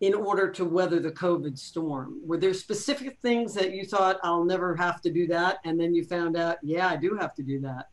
in 0.00 0.12
order 0.12 0.50
to 0.50 0.64
weather 0.64 1.00
the 1.00 1.12
COVID 1.12 1.58
storm? 1.58 2.20
Were 2.24 2.36
there 2.36 2.52
specific 2.52 3.18
things 3.20 3.54
that 3.54 3.72
you 3.72 3.84
thought, 3.84 4.18
I'll 4.22 4.44
never 4.44 4.76
have 4.76 5.00
to 5.02 5.10
do 5.10 5.26
that? 5.28 5.58
And 5.64 5.80
then 5.80 5.94
you 5.94 6.04
found 6.04 6.36
out, 6.36 6.58
yeah, 6.62 6.88
I 6.88 6.96
do 6.96 7.16
have 7.18 7.34
to 7.36 7.42
do 7.42 7.60
that? 7.60 7.88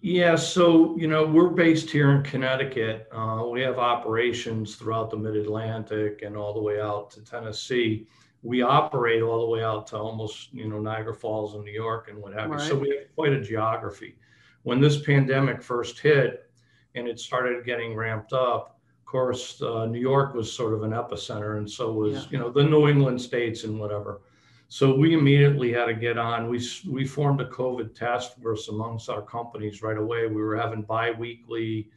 Yeah, 0.00 0.36
so, 0.36 0.96
you 0.96 1.08
know, 1.08 1.26
we're 1.26 1.50
based 1.50 1.90
here 1.90 2.12
in 2.12 2.22
Connecticut. 2.22 3.06
Uh, 3.12 3.44
we 3.50 3.60
have 3.60 3.78
operations 3.78 4.76
throughout 4.76 5.10
the 5.10 5.18
mid 5.18 5.36
Atlantic 5.36 6.22
and 6.22 6.36
all 6.36 6.54
the 6.54 6.62
way 6.62 6.80
out 6.80 7.10
to 7.10 7.22
Tennessee. 7.22 8.06
We 8.42 8.62
operate 8.62 9.22
all 9.22 9.40
the 9.40 9.50
way 9.50 9.62
out 9.62 9.86
to 9.88 9.98
almost, 9.98 10.52
you 10.52 10.66
know, 10.66 10.78
Niagara 10.78 11.14
Falls 11.14 11.54
in 11.54 11.64
New 11.64 11.72
York 11.72 12.08
and 12.08 12.18
what 12.18 12.32
have 12.32 12.50
you. 12.50 12.58
So 12.58 12.78
we 12.78 12.88
have 12.90 13.14
quite 13.14 13.32
a 13.32 13.40
geography. 13.40 14.16
When 14.62 14.80
this 14.80 15.02
pandemic 15.02 15.62
first 15.62 15.98
hit 15.98 16.50
and 16.94 17.06
it 17.06 17.20
started 17.20 17.64
getting 17.64 17.94
ramped 17.94 18.32
up, 18.32 18.78
of 19.00 19.04
course, 19.06 19.60
uh, 19.60 19.86
New 19.86 20.00
York 20.00 20.34
was 20.34 20.50
sort 20.52 20.72
of 20.72 20.82
an 20.82 20.92
epicenter, 20.92 21.58
and 21.58 21.70
so 21.70 21.92
was 21.92 22.14
yeah. 22.14 22.22
you 22.30 22.38
know 22.38 22.50
the 22.50 22.62
New 22.62 22.88
England 22.88 23.20
states 23.20 23.64
and 23.64 23.78
whatever. 23.78 24.22
So 24.68 24.94
we 24.94 25.14
immediately 25.14 25.72
had 25.72 25.86
to 25.86 25.94
get 25.94 26.16
on. 26.16 26.48
We 26.48 26.64
we 26.88 27.04
formed 27.04 27.40
a 27.40 27.46
COVID 27.46 27.92
task 27.94 28.40
force 28.40 28.68
amongst 28.68 29.10
our 29.10 29.20
companies 29.20 29.82
right 29.82 29.96
away. 29.96 30.28
We 30.28 30.40
were 30.40 30.56
having 30.56 30.82
biweekly 30.82 31.90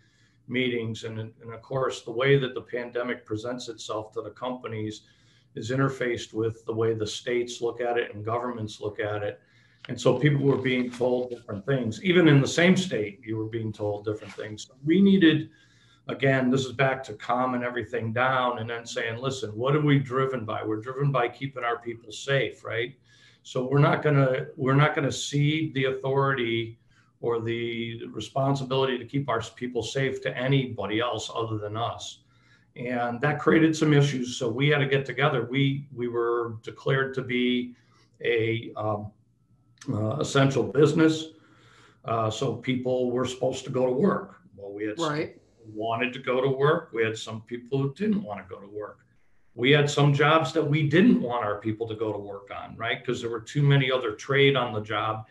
meetings, 0.48 1.04
and 1.04 1.20
and 1.20 1.54
of 1.54 1.62
course, 1.62 2.02
the 2.02 2.12
way 2.12 2.40
that 2.40 2.56
the 2.56 2.62
pandemic 2.62 3.26
presents 3.26 3.70
itself 3.70 4.12
to 4.14 4.24
the 4.24 4.32
companies 4.32 5.02
is 5.56 5.72
interfaced 5.72 6.34
with 6.34 6.66
the 6.66 6.74
way 6.74 6.94
the 6.94 7.08
states 7.08 7.62
look 7.62 7.82
at 7.82 7.98
it 7.98 8.14
and 8.14 8.26
governments 8.26 8.82
look 8.82 9.00
at 9.00 9.24
it. 9.24 9.40
And 9.90 10.00
so 10.00 10.18
people 10.18 10.44
were 10.44 10.58
being 10.58 10.90
told 10.90 11.30
different 11.30 11.66
things. 11.66 12.04
Even 12.04 12.28
in 12.28 12.40
the 12.40 12.48
same 12.48 12.78
state, 12.78 13.20
you 13.24 13.38
were 13.38 13.50
being 13.50 13.74
told 13.74 14.06
different 14.06 14.34
things. 14.34 14.70
We 14.86 15.02
needed 15.02 15.50
again, 16.08 16.50
this 16.50 16.66
is 16.66 16.74
back 16.74 17.04
to 17.04 17.14
calming 17.14 17.64
everything 17.64 18.12
down 18.12 18.60
and 18.60 18.70
then 18.70 18.86
saying, 18.86 19.18
listen, 19.18 19.52
what 19.52 19.76
are 19.76 19.82
we 19.82 20.00
driven 20.00 20.46
by? 20.46 20.64
We're 20.64 20.82
driven 20.82 21.12
by 21.12 21.30
keeping 21.30 21.64
our 21.64 21.80
people 21.80 22.12
safe, 22.12 22.64
right? 22.64 22.96
So 23.44 23.66
we're 23.66 23.80
not 23.80 24.02
gonna 24.02 24.48
we're 24.56 24.76
not 24.76 24.96
gonna 24.96 25.12
cede 25.12 25.74
the 25.74 25.86
authority 25.86 26.80
or 27.20 27.42
the 27.42 28.06
responsibility 28.08 28.98
to 28.98 29.06
keep 29.06 29.30
our 29.30 29.42
people 29.42 29.84
safe 29.84 30.22
to 30.22 30.38
anybody 30.38 31.00
else 31.00 31.30
other 31.34 31.58
than 31.58 31.78
us. 31.78 32.23
And 32.76 33.22
that 33.22 33.40
created 33.40 33.76
some 33.76 33.94
issues. 33.94 34.38
So 34.38 34.50
we 34.50 34.70
had 34.70 34.80
to 34.80 34.88
get 34.88 35.06
together. 35.06 35.46
We 35.50 35.88
we 35.94 36.08
were 36.08 36.58
declared 36.64 37.14
to 37.16 37.22
be 37.22 37.76
a 38.24 38.72
um, 38.76 39.12
uh, 39.92 40.18
essential 40.18 40.64
business. 40.64 41.26
Uh, 42.06 42.30
so 42.30 42.56
people 42.56 43.12
were 43.12 43.26
supposed 43.26 43.64
to 43.66 43.70
go 43.70 43.86
to 43.86 43.92
work. 43.92 44.38
Well, 44.56 44.74
we 44.74 44.86
had 44.86 45.00
right 45.00 45.38
wanted 45.68 46.14
to 46.14 46.20
go 46.20 46.42
to 46.42 46.50
work. 46.50 46.90
We 46.94 47.04
had 47.04 47.18
some 47.18 47.42
people 47.42 47.80
who 47.80 47.94
didn't 47.94 48.24
want 48.24 48.48
to 48.48 48.54
go 48.54 48.62
to 48.62 48.68
work. 48.68 49.00
We 49.56 49.72
had 49.72 49.90
some 49.90 50.14
jobs 50.14 50.52
that 50.54 50.68
we 50.68 50.90
didn't 50.90 51.22
want 51.22 51.46
our 51.46 51.60
people 51.60 51.88
to 51.88 51.96
go 51.96 52.12
to 52.12 52.18
work 52.18 52.50
on, 52.56 52.76
right? 52.76 53.00
Because 53.00 53.22
there 53.22 53.30
were 53.30 53.40
too 53.40 53.62
many 53.62 53.92
other 53.92 54.14
trade 54.14 54.56
on 54.56 54.74
the 54.74 54.82
job, 54.82 55.28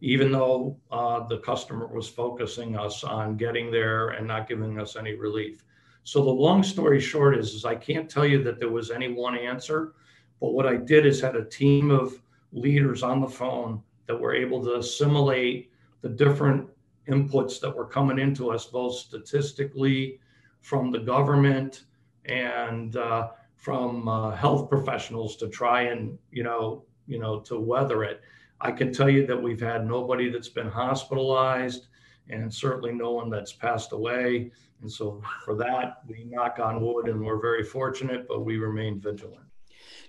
even 0.00 0.32
though 0.32 0.76
uh, 0.90 1.26
the 1.28 1.38
customer 1.38 1.86
was 1.86 2.08
focusing 2.08 2.76
us 2.76 3.04
on 3.04 3.36
getting 3.36 3.70
there 3.70 4.10
and 4.10 4.26
not 4.26 4.48
giving 4.48 4.80
us 4.80 4.96
any 4.96 5.14
relief. 5.14 5.64
So 6.10 6.24
the 6.24 6.30
long 6.30 6.64
story 6.64 6.98
short 6.98 7.36
is, 7.36 7.54
is 7.54 7.64
I 7.64 7.76
can't 7.76 8.10
tell 8.10 8.26
you 8.26 8.42
that 8.42 8.58
there 8.58 8.68
was 8.68 8.90
any 8.90 9.12
one 9.12 9.38
answer, 9.38 9.92
but 10.40 10.54
what 10.54 10.66
I 10.66 10.74
did 10.74 11.06
is 11.06 11.20
had 11.20 11.36
a 11.36 11.44
team 11.44 11.92
of 11.92 12.20
leaders 12.50 13.04
on 13.04 13.20
the 13.20 13.28
phone 13.28 13.80
that 14.08 14.18
were 14.18 14.34
able 14.34 14.60
to 14.64 14.74
assimilate 14.74 15.70
the 16.00 16.08
different 16.08 16.68
inputs 17.06 17.60
that 17.60 17.76
were 17.76 17.86
coming 17.86 18.18
into 18.18 18.50
us, 18.50 18.66
both 18.66 18.96
statistically 18.96 20.18
from 20.62 20.90
the 20.90 20.98
government 20.98 21.84
and 22.24 22.96
uh, 22.96 23.28
from 23.54 24.08
uh, 24.08 24.32
health 24.32 24.68
professionals 24.68 25.36
to 25.36 25.48
try 25.48 25.82
and 25.82 26.18
you 26.32 26.42
know 26.42 26.82
you 27.06 27.20
know 27.20 27.38
to 27.38 27.56
weather 27.56 28.02
it. 28.02 28.20
I 28.60 28.72
can 28.72 28.92
tell 28.92 29.08
you 29.08 29.28
that 29.28 29.40
we've 29.40 29.60
had 29.60 29.86
nobody 29.86 30.28
that's 30.28 30.48
been 30.48 30.70
hospitalized, 30.70 31.86
and 32.30 32.52
certainly 32.52 32.92
no 32.92 33.12
one 33.12 33.30
that's 33.30 33.52
passed 33.52 33.92
away. 33.92 34.50
And 34.80 34.90
so 34.90 35.22
for 35.44 35.54
that, 35.56 35.98
we 36.06 36.24
knock 36.24 36.58
on 36.58 36.80
wood, 36.80 37.08
and 37.08 37.20
we're 37.20 37.40
very 37.40 37.62
fortunate, 37.62 38.26
but 38.28 38.44
we 38.44 38.56
remain 38.56 39.00
vigilant. 39.00 39.44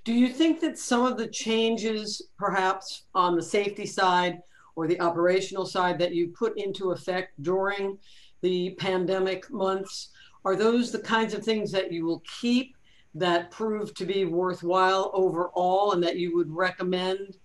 Do 0.04 0.14
you 0.14 0.30
think 0.30 0.60
that 0.62 0.80
some 0.80 1.06
of 1.06 1.18
the 1.18 1.28
changes, 1.28 2.22
perhaps 2.38 3.04
on 3.14 3.36
the 3.36 3.44
safety 3.44 3.86
side, 3.86 4.40
or 4.76 4.88
the 4.88 5.00
operational 5.02 5.66
side 5.66 6.00
that 6.00 6.16
you 6.16 6.30
put 6.30 6.58
into 6.58 6.92
effect 6.92 7.42
during 7.44 7.98
the 8.42 8.72
pandemic 8.80 9.50
months? 9.52 10.10
Are 10.44 10.56
those 10.56 10.92
the 10.92 11.00
kinds 11.00 11.34
of 11.34 11.44
things 11.44 11.72
that 11.72 11.92
you 11.92 12.06
will 12.06 12.24
keep 12.40 12.76
that 13.14 13.52
prove 13.52 13.94
to 13.94 14.06
be 14.06 14.26
worthwhile 14.26 15.12
overall 15.14 15.92
and 15.92 16.02
that 16.02 16.18
you 16.18 16.36
would 16.36 16.50
recommend 16.50 17.38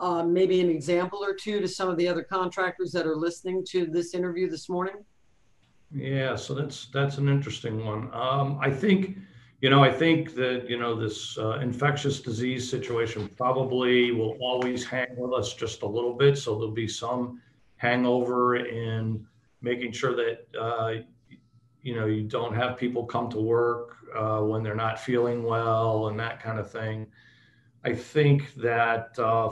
uh, 0.00 0.22
maybe 0.22 0.60
an 0.60 0.70
example 0.70 1.24
or 1.24 1.34
two 1.34 1.60
to 1.60 1.68
some 1.68 1.88
of 1.88 1.96
the 1.96 2.06
other 2.06 2.22
contractors 2.22 2.92
that 2.92 3.06
are 3.06 3.16
listening 3.16 3.64
to 3.70 3.86
this 3.86 4.14
interview 4.14 4.48
this 4.48 4.68
morning? 4.68 4.94
Yeah, 5.90 6.36
so 6.36 6.54
that's 6.54 6.88
that's 6.92 7.18
an 7.18 7.28
interesting 7.28 7.84
one. 7.84 8.10
Um, 8.12 8.58
I 8.60 8.70
think 8.70 9.16
you 9.60 9.70
know, 9.70 9.82
I 9.82 9.90
think 9.90 10.34
that, 10.36 10.70
you 10.70 10.78
know, 10.78 10.94
this 10.94 11.36
uh, 11.36 11.58
infectious 11.58 12.20
disease 12.20 12.70
situation 12.70 13.28
probably 13.36 14.12
will 14.12 14.36
always 14.40 14.86
hang 14.86 15.16
with 15.16 15.32
us 15.32 15.54
just 15.54 15.82
a 15.82 15.86
little 15.86 16.14
bit. 16.14 16.38
So 16.38 16.54
there'll 16.54 16.70
be 16.70 16.86
some 16.86 17.40
hangover 17.76 18.56
in 18.56 19.26
making 19.60 19.92
sure 19.92 20.14
that, 20.14 20.46
uh, 20.58 20.92
you 21.82 21.96
know, 21.96 22.06
you 22.06 22.22
don't 22.22 22.54
have 22.54 22.76
people 22.76 23.04
come 23.04 23.28
to 23.30 23.40
work 23.40 23.96
uh, 24.14 24.40
when 24.40 24.62
they're 24.62 24.76
not 24.76 25.00
feeling 25.00 25.42
well 25.42 26.06
and 26.06 26.18
that 26.20 26.40
kind 26.40 26.60
of 26.60 26.70
thing. 26.70 27.08
I 27.84 27.94
think 27.94 28.54
that 28.54 29.18
uh, 29.18 29.50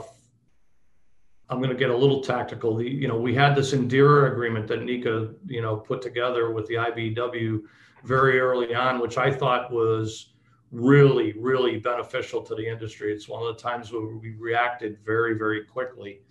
I'm 1.49 1.59
going 1.59 1.69
to 1.69 1.75
get 1.75 1.89
a 1.89 1.97
little 1.97 2.21
tactical. 2.21 2.75
The, 2.75 2.89
you 2.89 3.07
know, 3.07 3.17
we 3.17 3.33
had 3.33 3.55
this 3.55 3.73
Indira 3.73 4.31
agreement 4.31 4.67
that 4.67 4.81
NECA, 4.81 5.33
you 5.45 5.61
know, 5.61 5.77
put 5.77 6.01
together 6.01 6.51
with 6.51 6.67
the 6.67 6.75
IBEW 6.75 7.61
very 8.03 8.39
early 8.39 8.75
on, 8.75 8.99
which 8.99 9.17
I 9.17 9.31
thought 9.31 9.71
was 9.71 10.33
really, 10.71 11.33
really 11.39 11.77
beneficial 11.77 12.41
to 12.41 12.55
the 12.55 12.67
industry. 12.67 13.13
It's 13.13 13.29
one 13.29 13.47
of 13.47 13.55
the 13.55 13.61
times 13.61 13.91
where 13.91 14.05
we 14.05 14.31
reacted 14.31 14.99
very, 15.05 15.37
very 15.37 15.63
quickly. 15.63 16.21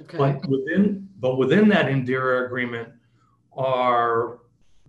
Okay. 0.00 0.18
But 0.18 0.48
within, 0.48 1.08
but 1.20 1.36
within 1.38 1.68
that 1.68 1.86
Indira 1.86 2.46
agreement 2.46 2.88
are 3.56 4.40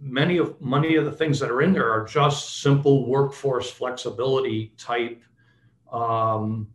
many 0.02 0.38
of 0.38 0.60
many 0.62 0.96
of 0.96 1.06
the 1.06 1.12
things 1.12 1.40
that 1.40 1.50
are 1.50 1.62
in 1.62 1.74
there 1.74 1.90
are 1.90 2.06
just 2.06 2.62
simple 2.62 3.08
workforce 3.08 3.72
flexibility 3.72 4.74
type 4.78 5.24
um, 5.92 6.68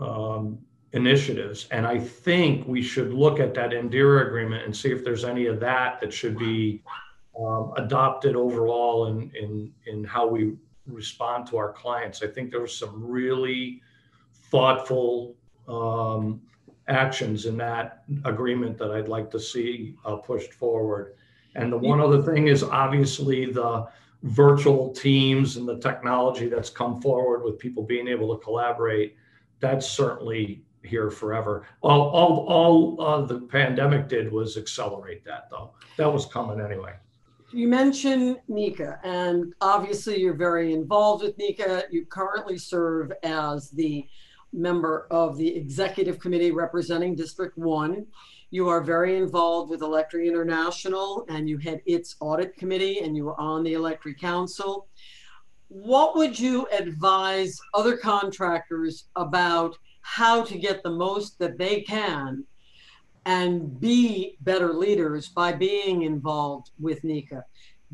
um, 0.00 0.58
initiatives. 0.96 1.68
And 1.70 1.86
I 1.86 1.98
think 1.98 2.66
we 2.66 2.82
should 2.82 3.12
look 3.12 3.38
at 3.38 3.54
that 3.54 3.70
Indira 3.70 4.26
agreement 4.26 4.64
and 4.64 4.74
see 4.74 4.90
if 4.90 5.04
there's 5.04 5.24
any 5.24 5.46
of 5.46 5.60
that 5.60 6.00
that 6.00 6.12
should 6.12 6.38
be 6.38 6.82
um, 7.38 7.72
adopted 7.76 8.34
overall 8.34 9.06
in, 9.06 9.30
in, 9.38 9.72
in 9.86 10.04
how 10.04 10.26
we 10.26 10.56
respond 10.86 11.46
to 11.48 11.58
our 11.58 11.72
clients. 11.72 12.22
I 12.22 12.28
think 12.28 12.50
there 12.50 12.62
was 12.62 12.76
some 12.76 13.04
really 13.04 13.82
thoughtful 14.50 15.36
um, 15.68 16.40
actions 16.88 17.44
in 17.44 17.58
that 17.58 18.04
agreement 18.24 18.78
that 18.78 18.90
I'd 18.90 19.08
like 19.08 19.30
to 19.32 19.40
see 19.40 19.96
uh, 20.06 20.16
pushed 20.16 20.54
forward. 20.54 21.14
And 21.56 21.70
the 21.70 21.78
one 21.78 22.00
other 22.00 22.22
thing 22.22 22.48
is 22.48 22.62
obviously 22.62 23.52
the 23.52 23.86
virtual 24.22 24.92
teams 24.92 25.56
and 25.56 25.68
the 25.68 25.78
technology 25.78 26.48
that's 26.48 26.70
come 26.70 27.02
forward 27.02 27.42
with 27.44 27.58
people 27.58 27.82
being 27.82 28.08
able 28.08 28.34
to 28.34 28.42
collaborate. 28.42 29.16
That's 29.60 29.86
certainly 29.88 30.62
here 30.86 31.10
forever. 31.10 31.66
All, 31.82 32.10
all, 32.10 32.46
all 32.48 33.00
uh, 33.00 33.26
the 33.26 33.40
pandemic 33.40 34.08
did 34.08 34.32
was 34.32 34.56
accelerate 34.56 35.24
that, 35.24 35.48
though. 35.50 35.72
That 35.96 36.12
was 36.12 36.26
coming 36.26 36.60
anyway. 36.60 36.94
You 37.52 37.68
mentioned 37.68 38.38
NECA, 38.50 38.98
and 39.04 39.54
obviously 39.60 40.20
you're 40.20 40.34
very 40.34 40.72
involved 40.72 41.22
with 41.22 41.38
NECA. 41.38 41.84
You 41.90 42.04
currently 42.06 42.58
serve 42.58 43.12
as 43.22 43.70
the 43.70 44.06
member 44.52 45.06
of 45.10 45.36
the 45.36 45.54
executive 45.56 46.18
committee 46.18 46.50
representing 46.50 47.14
District 47.14 47.56
1. 47.56 48.06
You 48.50 48.68
are 48.68 48.80
very 48.80 49.16
involved 49.16 49.70
with 49.70 49.80
Electri 49.80 50.26
International, 50.26 51.24
and 51.28 51.48
you 51.48 51.58
head 51.58 51.82
its 51.86 52.16
audit 52.20 52.56
committee, 52.56 53.00
and 53.00 53.16
you 53.16 53.28
are 53.28 53.40
on 53.40 53.62
the 53.62 53.74
Electri 53.74 54.18
Council. 54.18 54.88
What 55.68 56.16
would 56.16 56.38
you 56.38 56.66
advise 56.72 57.58
other 57.74 57.96
contractors 57.96 59.04
about 59.16 59.76
how 60.06 60.40
to 60.40 60.56
get 60.56 60.84
the 60.84 60.90
most 60.90 61.36
that 61.40 61.58
they 61.58 61.80
can 61.80 62.44
and 63.24 63.80
be 63.80 64.38
better 64.42 64.72
leaders 64.72 65.28
by 65.28 65.52
being 65.52 66.02
involved 66.02 66.70
with 66.78 67.02
NECA. 67.02 67.42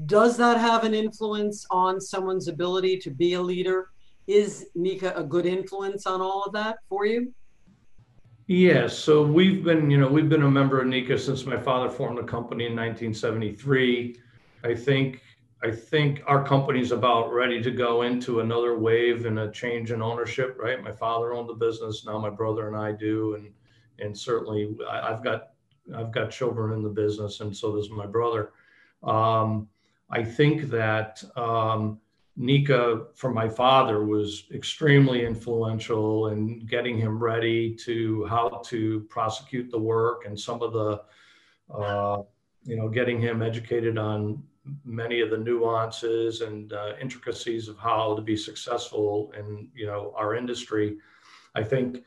Does 0.04 0.36
that 0.36 0.58
have 0.58 0.84
an 0.84 0.92
influence 0.92 1.64
on 1.70 2.02
someone's 2.02 2.48
ability 2.48 2.98
to 2.98 3.10
be 3.10 3.32
a 3.32 3.40
leader? 3.40 3.88
Is 4.26 4.66
NECA 4.76 5.18
a 5.18 5.24
good 5.24 5.46
influence 5.46 6.06
on 6.06 6.20
all 6.20 6.42
of 6.44 6.52
that 6.52 6.80
for 6.86 7.06
you? 7.06 7.32
Yes. 8.46 8.96
So 8.96 9.22
we've 9.22 9.64
been, 9.64 9.90
you 9.90 9.98
know, 9.98 10.08
we've 10.08 10.28
been 10.28 10.42
a 10.42 10.50
member 10.50 10.82
of 10.82 10.88
NECA 10.88 11.18
since 11.18 11.46
my 11.46 11.58
father 11.58 11.88
formed 11.88 12.18
the 12.18 12.24
company 12.24 12.66
in 12.66 12.76
1973. 12.76 14.18
I 14.64 14.74
think 14.74 15.22
I 15.64 15.70
think 15.70 16.22
our 16.26 16.44
company's 16.44 16.90
about 16.90 17.32
ready 17.32 17.62
to 17.62 17.70
go 17.70 18.02
into 18.02 18.40
another 18.40 18.76
wave 18.76 19.26
and 19.26 19.38
a 19.38 19.50
change 19.52 19.92
in 19.92 20.02
ownership, 20.02 20.56
right? 20.58 20.82
My 20.82 20.90
father 20.90 21.34
owned 21.34 21.48
the 21.48 21.54
business, 21.54 22.04
now 22.04 22.18
my 22.18 22.30
brother 22.30 22.66
and 22.66 22.76
I 22.76 22.92
do, 22.92 23.34
and 23.34 23.50
and 23.98 24.18
certainly 24.18 24.74
I, 24.90 25.10
have 25.10 25.22
got 25.22 25.50
I've 25.94 26.10
got 26.10 26.30
children 26.30 26.72
in 26.72 26.82
the 26.82 26.88
business, 26.88 27.40
and 27.40 27.56
so 27.56 27.76
does 27.76 27.90
my 27.90 28.06
brother. 28.06 28.52
Um, 29.04 29.68
I 30.10 30.24
think 30.24 30.68
that 30.70 31.22
um, 31.36 32.00
NECA 32.38 33.14
for 33.14 33.32
my 33.32 33.48
father 33.48 34.04
was 34.04 34.44
extremely 34.52 35.24
influential 35.24 36.28
in 36.28 36.66
getting 36.66 36.98
him 36.98 37.22
ready 37.22 37.74
to 37.76 38.24
how 38.26 38.62
to 38.66 39.00
prosecute 39.08 39.70
the 39.70 39.78
work 39.78 40.24
and 40.26 40.38
some 40.38 40.60
of 40.62 40.72
the 40.72 41.02
uh, 41.72 42.22
you 42.64 42.76
know 42.76 42.88
getting 42.88 43.20
him 43.20 43.42
educated 43.42 43.96
on 43.96 44.42
many 44.84 45.20
of 45.20 45.30
the 45.30 45.38
nuances 45.38 46.40
and 46.40 46.72
uh, 46.72 46.92
intricacies 47.00 47.68
of 47.68 47.76
how 47.78 48.14
to 48.14 48.22
be 48.22 48.36
successful 48.36 49.32
in 49.38 49.68
you 49.74 49.86
know 49.86 50.12
our 50.16 50.34
industry. 50.34 50.98
I 51.54 51.62
think 51.62 52.04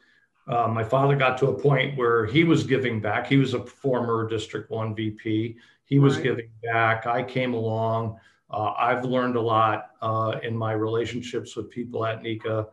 uh, 0.47 0.67
my 0.67 0.83
father 0.83 1.15
got 1.15 1.37
to 1.39 1.47
a 1.47 1.59
point 1.59 1.97
where 1.97 2.25
he 2.25 2.43
was 2.43 2.63
giving 2.63 3.01
back. 3.01 3.27
He 3.27 3.37
was 3.37 3.53
a 3.53 3.65
former 3.65 4.27
District 4.27 4.69
One 4.69 4.95
VP. 4.95 5.57
He 5.85 5.99
was 5.99 6.15
right. 6.15 6.23
giving 6.23 6.49
back. 6.63 7.07
I 7.07 7.23
came 7.23 7.53
along. 7.53 8.19
Uh, 8.49 8.73
I've 8.77 9.03
learned 9.03 9.35
a 9.35 9.41
lot 9.41 9.91
uh, 10.01 10.39
in 10.43 10.55
my 10.55 10.73
relationships 10.73 11.55
with 11.55 11.69
people 11.69 12.05
at 12.05 12.21
NECA 12.21 12.67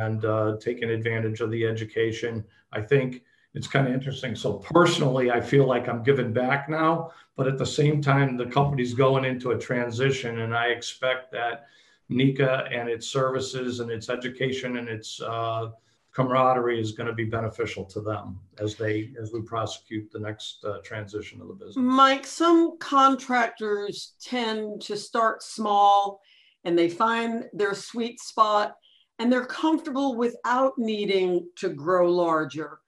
and 0.00 0.24
uh, 0.24 0.56
taken 0.60 0.90
advantage 0.90 1.40
of 1.40 1.50
the 1.50 1.66
education. 1.66 2.44
I 2.72 2.82
think 2.82 3.22
it's 3.54 3.66
kind 3.66 3.86
of 3.86 3.92
interesting. 3.92 4.34
So 4.34 4.54
personally, 4.54 5.30
I 5.30 5.40
feel 5.40 5.66
like 5.66 5.88
I'm 5.88 6.02
giving 6.02 6.32
back 6.32 6.68
now, 6.68 7.12
but 7.36 7.46
at 7.46 7.58
the 7.58 7.66
same 7.66 8.00
time, 8.00 8.36
the 8.36 8.46
company's 8.46 8.94
going 8.94 9.24
into 9.24 9.50
a 9.50 9.58
transition, 9.58 10.40
and 10.40 10.54
I 10.54 10.66
expect 10.68 11.32
that 11.32 11.66
NECA 12.10 12.74
and 12.74 12.88
its 12.88 13.06
services 13.08 13.80
and 13.80 13.90
its 13.90 14.08
education 14.08 14.78
and 14.78 14.88
its 14.88 15.20
uh, 15.20 15.70
camaraderie 16.12 16.80
is 16.80 16.92
going 16.92 17.06
to 17.06 17.14
be 17.14 17.24
beneficial 17.24 17.84
to 17.86 18.00
them 18.00 18.38
as 18.58 18.74
they 18.76 19.12
as 19.20 19.32
we 19.32 19.40
prosecute 19.40 20.10
the 20.12 20.18
next 20.18 20.64
uh, 20.64 20.78
transition 20.84 21.40
of 21.40 21.48
the 21.48 21.54
business. 21.54 21.76
Mike, 21.76 22.26
some 22.26 22.78
contractors 22.78 24.14
tend 24.22 24.80
to 24.82 24.96
start 24.96 25.42
small, 25.42 26.20
and 26.64 26.78
they 26.78 26.88
find 26.88 27.44
their 27.52 27.74
sweet 27.74 28.20
spot, 28.20 28.76
and 29.18 29.32
they're 29.32 29.46
comfortable 29.46 30.16
without 30.16 30.72
needing 30.78 31.48
to 31.56 31.70
grow 31.70 32.10
larger 32.10 32.78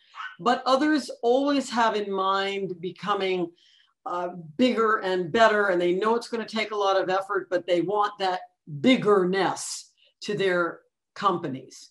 but 0.40 0.62
others 0.66 1.10
always 1.22 1.70
have 1.70 1.96
in 1.96 2.10
mind 2.10 2.80
becoming 2.80 3.50
uh, 4.06 4.28
bigger 4.56 4.98
and 4.98 5.32
better, 5.32 5.68
and 5.68 5.80
they 5.80 5.92
know 5.92 6.14
it's 6.14 6.28
going 6.28 6.44
to 6.44 6.56
take 6.56 6.72
a 6.72 6.76
lot 6.76 7.00
of 7.00 7.08
effort, 7.08 7.48
but 7.50 7.66
they 7.66 7.80
want 7.80 8.12
that 8.18 8.40
biggerness 8.80 9.92
to 10.22 10.36
their 10.36 10.80
companies. 11.14 11.90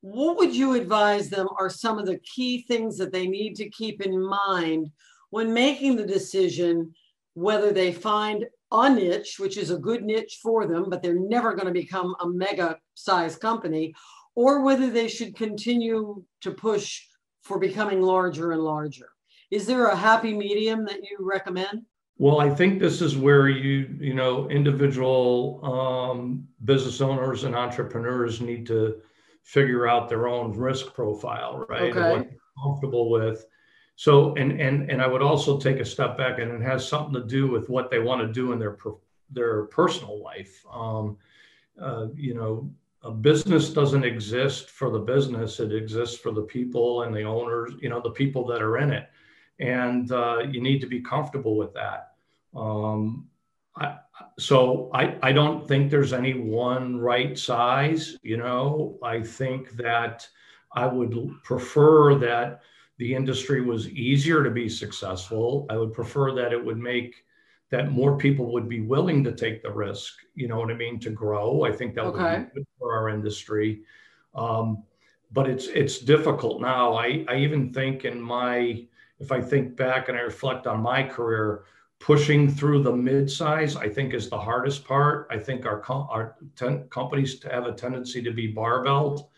What 0.00 0.36
would 0.36 0.54
you 0.54 0.74
advise 0.74 1.28
them 1.28 1.48
are 1.58 1.70
some 1.70 1.98
of 1.98 2.06
the 2.06 2.18
key 2.18 2.62
things 2.62 2.96
that 2.98 3.12
they 3.12 3.26
need 3.26 3.56
to 3.56 3.70
keep 3.70 4.00
in 4.00 4.20
mind 4.24 4.90
when 5.30 5.52
making 5.52 5.96
the 5.96 6.06
decision 6.06 6.94
whether 7.34 7.72
they 7.72 7.92
find 7.92 8.46
a 8.70 8.90
niche, 8.90 9.36
which 9.38 9.56
is 9.56 9.70
a 9.70 9.78
good 9.78 10.04
niche 10.04 10.38
for 10.42 10.66
them, 10.66 10.86
but 10.88 11.02
they're 11.02 11.18
never 11.18 11.54
going 11.54 11.66
to 11.66 11.72
become 11.72 12.14
a 12.20 12.28
mega 12.28 12.78
size 12.94 13.36
company, 13.36 13.94
or 14.34 14.62
whether 14.62 14.90
they 14.90 15.08
should 15.08 15.34
continue 15.34 16.22
to 16.40 16.50
push 16.52 17.02
for 17.42 17.58
becoming 17.58 18.02
larger 18.02 18.52
and 18.52 18.62
larger. 18.62 19.10
Is 19.50 19.66
there 19.66 19.86
a 19.86 19.96
happy 19.96 20.34
medium 20.34 20.84
that 20.84 21.02
you 21.02 21.16
recommend? 21.20 21.86
Well, 22.18 22.40
I 22.40 22.50
think 22.50 22.80
this 22.80 23.00
is 23.00 23.16
where 23.16 23.48
you, 23.48 23.96
you 24.00 24.12
know, 24.12 24.50
individual 24.50 25.60
um, 25.62 26.48
business 26.64 27.00
owners 27.00 27.44
and 27.44 27.54
entrepreneurs 27.54 28.40
need 28.40 28.66
to 28.66 29.00
figure 29.44 29.86
out 29.86 30.08
their 30.08 30.26
own 30.26 30.52
risk 30.52 30.92
profile, 30.94 31.64
right? 31.68 31.90
Okay. 31.90 32.00
And 32.00 32.10
what 32.10 32.28
they're 32.28 32.38
comfortable 32.62 33.10
with. 33.10 33.46
So, 33.94 34.34
and 34.34 34.60
and 34.60 34.90
and 34.90 35.00
I 35.00 35.06
would 35.06 35.22
also 35.22 35.58
take 35.58 35.78
a 35.78 35.84
step 35.84 36.18
back, 36.18 36.38
and 36.38 36.52
it 36.52 36.62
has 36.62 36.86
something 36.86 37.14
to 37.14 37.26
do 37.26 37.48
with 37.48 37.68
what 37.68 37.90
they 37.90 37.98
want 37.98 38.20
to 38.20 38.32
do 38.32 38.52
in 38.52 38.58
their 38.58 38.76
their 39.30 39.64
personal 39.64 40.22
life. 40.22 40.64
Um, 40.70 41.16
uh, 41.80 42.08
you 42.14 42.34
know, 42.34 42.70
a 43.08 43.10
business 43.10 43.70
doesn't 43.70 44.04
exist 44.04 44.68
for 44.68 44.90
the 44.90 44.98
business 44.98 45.60
it 45.60 45.72
exists 45.72 46.18
for 46.18 46.30
the 46.30 46.42
people 46.42 47.02
and 47.02 47.14
the 47.14 47.22
owners 47.22 47.72
you 47.80 47.88
know 47.88 48.02
the 48.02 48.10
people 48.10 48.46
that 48.46 48.60
are 48.60 48.76
in 48.78 48.92
it. 48.92 49.08
And 49.60 50.12
uh, 50.12 50.40
you 50.50 50.60
need 50.60 50.80
to 50.82 50.86
be 50.86 51.00
comfortable 51.00 51.56
with 51.56 51.72
that. 51.72 52.12
Um, 52.54 53.26
I, 53.76 53.96
so 54.38 54.90
I, 54.92 55.16
I 55.22 55.32
don't 55.32 55.66
think 55.66 55.90
there's 55.90 56.12
any 56.12 56.34
one 56.34 56.98
right 56.98 57.36
size 57.36 58.18
you 58.22 58.36
know. 58.36 58.98
I 59.02 59.22
think 59.22 59.70
that 59.76 60.28
i 60.74 60.86
would 60.86 61.14
prefer 61.44 62.14
that 62.16 62.60
the 62.98 63.14
industry 63.14 63.62
was 63.62 63.88
easier 63.88 64.44
to 64.44 64.50
be 64.50 64.68
successful. 64.68 65.66
I 65.70 65.78
would 65.78 65.94
prefer 65.94 66.34
that 66.34 66.52
it 66.52 66.62
would 66.62 66.78
make 66.78 67.24
that 67.70 67.92
more 67.92 68.16
people 68.16 68.52
would 68.52 68.68
be 68.68 68.80
willing 68.80 69.22
to 69.24 69.32
take 69.32 69.62
the 69.62 69.70
risk. 69.70 70.14
You 70.34 70.48
know 70.48 70.58
what 70.58 70.70
I 70.70 70.74
mean? 70.74 70.98
To 71.00 71.10
grow, 71.10 71.64
I 71.64 71.72
think 71.72 71.94
that 71.94 72.04
okay. 72.04 72.38
would 72.38 72.54
be 72.54 72.60
good 72.60 72.66
for 72.78 72.94
our 72.94 73.08
industry. 73.08 73.82
Um, 74.34 74.84
but 75.32 75.48
it's 75.48 75.66
it's 75.66 75.98
difficult 75.98 76.60
now. 76.60 76.94
I 76.94 77.24
I 77.28 77.36
even 77.36 77.72
think 77.72 78.04
in 78.04 78.20
my 78.20 78.86
if 79.18 79.32
I 79.32 79.40
think 79.40 79.76
back 79.76 80.08
and 80.08 80.16
I 80.16 80.22
reflect 80.22 80.66
on 80.66 80.80
my 80.80 81.02
career, 81.02 81.64
pushing 81.98 82.48
through 82.50 82.82
the 82.82 82.92
mid-size 82.92 83.76
I 83.76 83.88
think 83.88 84.14
is 84.14 84.30
the 84.30 84.38
hardest 84.38 84.86
part. 84.86 85.26
I 85.30 85.38
think 85.38 85.66
our 85.66 85.82
our 85.90 86.36
ten, 86.56 86.88
companies 86.88 87.42
have 87.42 87.66
a 87.66 87.72
tendency 87.72 88.22
to 88.22 88.32
be 88.32 88.54
barbelled, 88.54 89.28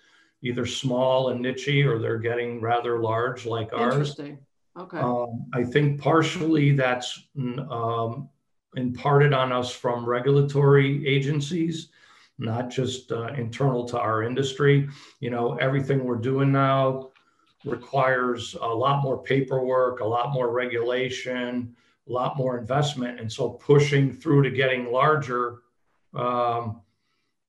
either 0.43 0.67
small 0.67 1.31
and 1.31 1.45
nichey, 1.45 1.85
or 1.85 1.99
they're 1.99 2.19
getting 2.19 2.61
rather 2.61 3.01
large 3.01 3.45
like 3.47 3.73
ours. 3.73 3.95
Interesting. 3.95 4.39
Okay. 4.81 4.99
Um, 4.99 5.47
I 5.53 5.63
think 5.63 6.01
partially 6.01 6.73
that's 6.73 7.29
um, 7.37 8.29
imparted 8.77 9.33
on 9.35 9.53
us 9.53 9.71
from 9.71 10.07
regulatory 10.07 11.07
agencies, 11.07 11.91
not 12.39 12.71
just 12.71 13.13
uh, 13.13 13.29
internal 13.37 13.85
to 13.87 13.99
our 13.99 14.23
industry. 14.23 14.89
You 15.21 15.31
know, 15.31 15.57
everything 15.57 16.05
we're 16.05 16.17
doing 16.17 16.51
now 16.51 17.11
requires 17.65 18.57
a 18.61 18.67
lot 18.67 19.03
more 19.03 19.23
paperwork, 19.23 20.01
a 20.01 20.07
lot 20.07 20.33
more 20.33 20.51
regulation, 20.51 21.77
a 22.09 22.13
lot 22.13 22.39
more 22.39 22.59
investment. 22.59 23.21
And 23.21 23.31
so 23.31 23.51
pushing 23.51 24.13
through 24.13 24.45
to 24.45 24.51
getting 24.51 24.91
larger 24.91 25.59
um, 26.15 26.81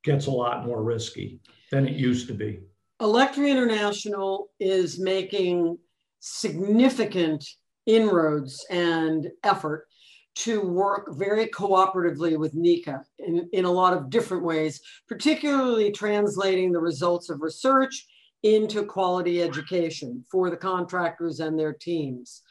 gets 0.04 0.28
a 0.28 0.32
lot 0.32 0.65
more 0.65 0.84
risky 0.84 1.39
than 1.72 1.88
it 1.88 1.96
used 1.96 2.28
to 2.28 2.34
be. 2.34 2.60
Electri 3.02 3.50
International 3.50 4.50
is 4.60 5.00
making 5.00 5.78
significant 6.22 7.44
inroads 7.86 8.66
and 8.70 9.28
effort 9.44 9.88
to 10.34 10.62
work 10.62 11.14
very 11.18 11.48
cooperatively 11.48 12.38
with 12.38 12.56
NECA 12.56 13.04
in, 13.20 13.50
in 13.52 13.66
a 13.66 13.72
lot 13.72 13.94
of 13.94 14.10
different 14.10 14.44
ways, 14.44 14.80
particularly 15.10 15.92
translating 15.92 16.72
the 16.72 16.80
results 16.80 17.30
of 17.30 17.42
research 17.42 18.08
into 18.44 18.86
quality 18.86 19.42
education 19.42 20.24
for 20.32 20.50
the 20.50 20.58
contractors 20.58 21.42
and 21.42 21.60
their 21.60 21.74
teams. 21.74 22.44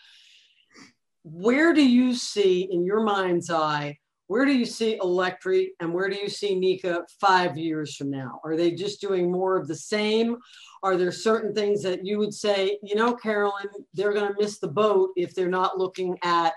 Where 1.23 1.73
do 1.73 1.83
you 1.83 2.15
see, 2.15 2.69
in 2.71 2.85
your 2.85 3.03
mind's 3.03 3.51
eye, 3.51 3.99
where 4.31 4.45
do 4.45 4.53
you 4.53 4.65
see 4.65 4.97
Electri 5.03 5.71
and 5.81 5.93
where 5.93 6.09
do 6.09 6.15
you 6.15 6.29
see 6.29 6.55
NECA 6.55 7.03
five 7.21 7.59
years 7.59 7.97
from 7.97 8.13
now? 8.13 8.41
Are 8.45 8.57
they 8.57 8.71
just 8.71 9.01
doing 9.01 9.29
more 9.29 9.57
of 9.57 9.67
the 9.67 9.75
same? 9.75 10.37
Are 10.85 10.97
there 10.97 11.11
certain 11.11 11.53
things 11.53 11.83
that 11.83 12.07
you 12.07 12.19
would 12.19 12.33
say, 12.33 12.79
you 12.81 12.95
know, 12.95 13.13
Carolyn, 13.13 13.67
they're 13.93 14.13
going 14.13 14.33
to 14.33 14.41
miss 14.41 14.61
the 14.61 14.69
boat 14.69 15.11
if 15.17 15.35
they're 15.35 15.49
not 15.49 15.79
looking 15.79 16.17
at 16.23 16.53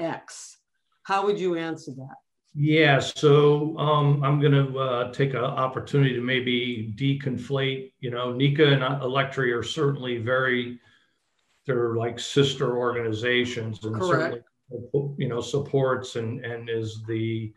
X? 0.00 0.56
How 1.02 1.26
would 1.26 1.38
you 1.38 1.54
answer 1.54 1.92
that? 1.98 2.16
Yeah, 2.54 2.98
so 2.98 3.76
um, 3.76 4.24
I'm 4.24 4.40
going 4.40 4.52
to 4.52 4.78
uh, 4.78 5.12
take 5.12 5.34
an 5.34 5.44
opportunity 5.44 6.14
to 6.14 6.22
maybe 6.22 6.94
deconflate. 6.96 7.92
You 8.00 8.10
know, 8.10 8.32
NECA 8.32 8.72
and 8.72 8.82
Electri 9.02 9.54
are 9.54 9.62
certainly 9.62 10.16
very, 10.16 10.80
they're 11.66 11.94
like 11.94 12.18
sister 12.18 12.78
organizations, 12.78 13.84
and 13.84 13.96
Correct. 13.96 14.06
certainly, 14.08 14.40
you 15.18 15.28
know, 15.28 15.40
supports 15.40 16.16
and 16.16 16.44
and 16.44 16.68
is 16.68 17.02
the, 17.06 17.52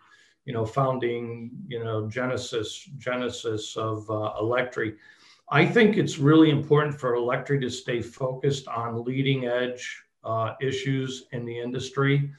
you 0.45 0.53
know, 0.53 0.65
founding, 0.65 1.51
you 1.67 1.83
know, 1.83 2.07
genesis 2.07 2.89
genesis 2.97 3.75
of 3.77 4.09
uh, 4.09 4.33
Electri. 4.41 4.95
I 5.49 5.65
think 5.65 5.97
it's 5.97 6.17
really 6.17 6.49
important 6.49 6.99
for 6.99 7.13
Electri 7.13 7.61
to 7.61 7.69
stay 7.69 8.01
focused 8.01 8.67
on 8.67 9.05
leading 9.05 9.45
edge 9.45 10.03
uh, 10.23 10.53
issues 10.61 11.25
in 11.31 11.45
the 11.45 11.57
industry. 11.57 12.31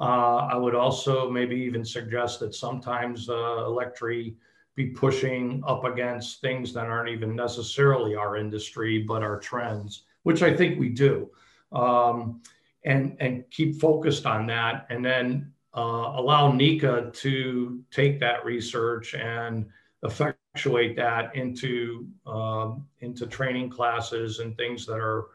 Uh, 0.00 0.48
I 0.52 0.56
would 0.56 0.74
also 0.74 1.28
maybe 1.30 1.56
even 1.56 1.84
suggest 1.84 2.40
that 2.40 2.54
sometimes 2.54 3.28
uh, 3.28 3.32
Electri 3.32 4.34
be 4.74 4.86
pushing 4.86 5.62
up 5.66 5.84
against 5.84 6.40
things 6.40 6.72
that 6.72 6.86
aren't 6.86 7.10
even 7.10 7.36
necessarily 7.36 8.14
our 8.14 8.36
industry, 8.36 9.04
but 9.06 9.22
our 9.22 9.38
trends, 9.38 10.04
which 10.22 10.42
I 10.42 10.54
think 10.56 10.78
we 10.78 10.88
do. 10.88 11.30
Um, 11.72 12.40
and, 12.84 13.16
and 13.20 13.44
keep 13.50 13.80
focused 13.80 14.26
on 14.26 14.46
that. 14.46 14.86
And 14.90 15.04
then 15.04 15.52
uh, 15.76 16.12
allow 16.16 16.50
NECA 16.52 17.12
to 17.14 17.82
take 17.90 18.20
that 18.20 18.44
research 18.44 19.14
and 19.14 19.66
effectuate 20.02 20.96
that 20.96 21.34
into 21.34 22.06
um, 22.26 22.86
into 23.00 23.26
training 23.26 23.70
classes 23.70 24.40
and 24.40 24.56
things 24.56 24.84
that 24.86 24.98
are 24.98 25.26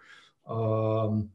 um, 0.47 1.29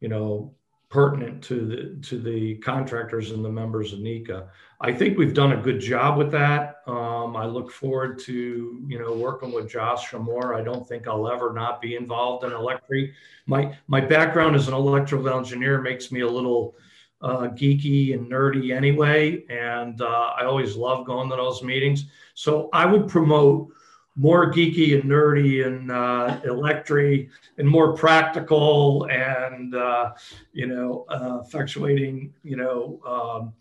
you 0.00 0.08
know 0.08 0.54
pertinent 0.88 1.42
to 1.44 1.66
the 1.66 2.08
to 2.08 2.18
the 2.18 2.56
contractors 2.56 3.30
and 3.30 3.44
the 3.44 3.50
members 3.50 3.92
of 3.92 4.00
NECA. 4.00 4.48
I 4.80 4.92
think 4.92 5.18
we've 5.18 5.34
done 5.34 5.52
a 5.52 5.56
good 5.56 5.80
job 5.80 6.18
with 6.18 6.30
that. 6.32 6.82
Um, 6.86 7.36
I 7.36 7.46
look 7.46 7.70
forward 7.70 8.18
to 8.20 8.84
you 8.86 8.98
know 8.98 9.12
working 9.12 9.52
with 9.52 9.68
Josh 9.68 10.12
more. 10.12 10.54
I 10.54 10.62
don't 10.62 10.86
think 10.86 11.08
I'll 11.08 11.28
ever 11.28 11.52
not 11.52 11.82
be 11.82 11.96
involved 11.96 12.44
in 12.44 12.50
Electri. 12.50 13.12
My 13.46 13.76
my 13.88 14.00
background 14.00 14.54
as 14.54 14.68
an 14.68 14.74
electrical 14.74 15.28
engineer 15.30 15.80
makes 15.80 16.12
me 16.12 16.20
a 16.20 16.28
little 16.28 16.76
uh, 17.20 17.48
geeky 17.48 18.14
and 18.14 18.30
nerdy 18.30 18.74
anyway, 18.74 19.44
and 19.48 20.00
uh, 20.00 20.32
I 20.38 20.44
always 20.44 20.76
love 20.76 21.06
going 21.06 21.28
to 21.30 21.36
those 21.36 21.62
meetings. 21.62 22.04
So 22.34 22.68
I 22.72 22.86
would 22.86 23.08
promote 23.08 23.72
more 24.14 24.52
geeky 24.52 24.94
and 24.94 25.10
nerdy 25.10 25.66
and 25.66 25.90
uh, 25.90 26.40
Electri 26.44 27.28
and 27.56 27.68
more 27.68 27.94
practical 27.94 29.08
and 29.10 29.74
uh, 29.74 30.12
you 30.52 30.66
know 30.66 31.04
uh, 31.08 31.42
effectuating 31.42 32.30
you 32.44 32.56
know 32.56 33.00
um, 33.04 33.52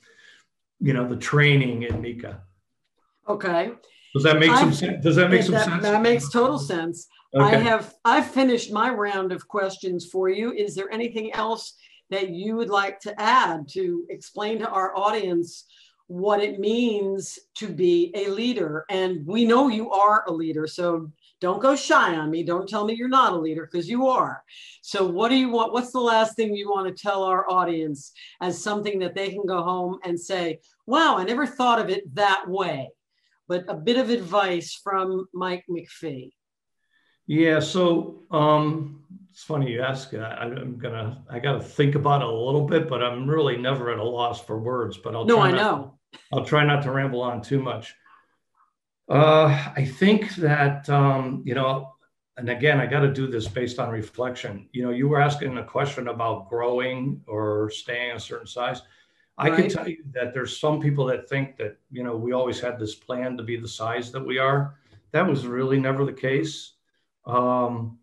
you 0.80 0.94
know 0.94 1.08
the 1.08 1.16
training 1.16 1.84
in 1.84 2.02
NECA. 2.02 2.40
Okay. 3.28 3.72
Does 4.14 4.24
that 4.24 4.40
make 4.40 4.52
some 4.52 4.74
sense? 4.74 5.04
Does 5.04 5.16
that 5.16 5.30
make 5.30 5.44
some 5.44 5.54
that, 5.54 5.66
sense? 5.66 5.84
That 5.84 6.02
makes 6.02 6.30
total 6.30 6.58
sense. 6.60 7.08
Okay. 7.36 7.56
I 7.56 7.60
have 7.60 7.94
I've 8.06 8.28
finished 8.28 8.72
my 8.72 8.90
round 8.90 9.32
of 9.32 9.48
questions 9.48 10.06
for 10.06 10.30
you. 10.30 10.52
Is 10.54 10.76
there 10.76 10.92
anything 10.92 11.34
else 11.34 11.74
that 12.10 12.30
you 12.30 12.56
would 12.56 12.70
like 12.70 13.00
to 13.02 13.20
add 13.22 13.68
to 13.70 14.06
explain 14.10 14.60
to 14.60 14.70
our 14.70 14.96
audience 14.96 15.66
what 16.08 16.42
it 16.42 16.60
means 16.60 17.38
to 17.56 17.68
be 17.68 18.12
a 18.16 18.30
leader. 18.30 18.86
And 18.90 19.26
we 19.26 19.46
know 19.46 19.68
you 19.68 19.92
are 19.92 20.24
a 20.28 20.32
leader. 20.32 20.66
So 20.66 21.12
don't 21.40 21.62
go 21.62 21.76
shy 21.76 22.16
on 22.16 22.32
me. 22.32 22.44
Don't 22.44 22.68
tell 22.68 22.86
me 22.86 22.96
you're 22.96 23.08
not 23.08 23.34
a 23.34 23.38
leader 23.38 23.68
because 23.70 23.90
you 23.90 24.08
are. 24.08 24.44
So 24.82 25.06
what 25.06 25.30
do 25.30 25.36
you 25.36 25.50
want? 25.50 25.74
What's 25.74 25.92
the 25.92 26.00
last 26.00 26.36
thing 26.36 26.56
you 26.56 26.70
want 26.70 26.88
to 26.88 27.02
tell 27.02 27.24
our 27.24 27.50
audience 27.50 28.12
as 28.42 28.62
something 28.62 29.00
that 29.00 29.16
they 29.16 29.30
can 29.30 29.46
go 29.46 29.62
home 29.62 30.00
and 30.04 30.20
say, 30.20 30.60
wow, 30.86 31.18
I 31.18 31.24
never 31.24 31.46
thought 31.46 31.80
of 31.80 31.90
it 31.90 32.14
that 32.16 32.46
way. 32.48 32.90
But 33.48 33.66
a 33.68 33.76
bit 33.76 33.98
of 33.98 34.10
advice 34.10 34.80
from 34.84 35.28
Mike 35.34 35.64
McPhee. 35.70 36.32
Yeah, 37.28 37.60
so 37.60 38.24
um, 38.32 39.04
it's 39.32 39.44
funny 39.44 39.72
you 39.72 39.82
ask. 39.82 40.14
I, 40.14 40.46
am 40.46 40.78
gonna, 40.78 41.24
I 41.30 41.40
got 41.40 41.54
to 41.54 41.60
think 41.60 41.96
about 41.96 42.22
it 42.22 42.28
a 42.28 42.32
little 42.32 42.66
bit, 42.66 42.90
but 42.90 43.04
I'm 43.04 43.28
really 43.28 43.58
never 43.58 43.92
at 43.92 44.00
a 44.00 44.04
loss 44.04 44.44
for 44.44 44.58
words. 44.58 44.98
But 44.98 45.14
I'll 45.14 45.26
no, 45.26 45.40
I 45.40 45.52
not, 45.52 45.58
know. 45.58 46.00
I'll 46.34 46.46
try 46.46 46.66
not 46.66 46.84
to 46.84 46.92
ramble 46.92 47.22
on 47.22 47.42
too 47.42 47.62
much. 47.62 47.94
Uh, 49.10 49.72
I 49.76 49.86
think 49.86 50.36
that, 50.36 50.90
um, 50.90 51.42
you 51.46 51.56
know, 51.56 51.94
and 52.36 52.50
again, 52.50 52.80
I 52.80 52.86
got 52.86 53.00
to 53.00 53.12
do 53.12 53.28
this 53.28 53.48
based 53.48 53.80
on 53.80 53.90
reflection. 53.90 54.70
You 54.72 54.84
know, 54.84 54.92
you 54.92 55.08
were 55.08 55.22
asking 55.22 55.58
a 55.58 55.64
question 55.64 56.10
about 56.10 56.50
growing 56.50 57.22
or 57.28 57.70
staying 57.70 58.16
a 58.16 58.20
certain 58.20 58.48
size. 58.48 58.82
I 59.38 59.50
right. 59.50 59.60
can 59.62 59.70
tell 59.70 59.88
you 59.88 60.04
that 60.12 60.34
there's 60.34 60.60
some 60.60 60.80
people 60.80 61.06
that 61.06 61.30
think 61.30 61.58
that, 61.58 61.78
you 61.92 62.04
know, 62.04 62.16
we 62.16 62.34
always 62.34 62.60
had 62.60 62.80
this 62.80 62.96
plan 62.96 63.38
to 63.38 63.44
be 63.44 63.56
the 63.56 63.68
size 63.68 64.12
that 64.12 64.26
we 64.26 64.40
are. 64.40 64.76
That 65.12 65.28
was 65.28 65.48
really 65.48 65.80
never 65.80 66.06
the 66.06 66.14
case. 66.14 66.74
Um, 67.26 68.00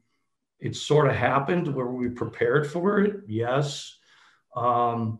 it 0.60 0.74
sort 0.74 1.08
of 1.08 1.14
happened 1.14 1.72
where 1.72 1.86
we 1.86 2.08
prepared 2.08 2.66
for 2.70 3.00
it, 3.00 3.22
yes. 3.26 3.98
Um, 4.56 5.18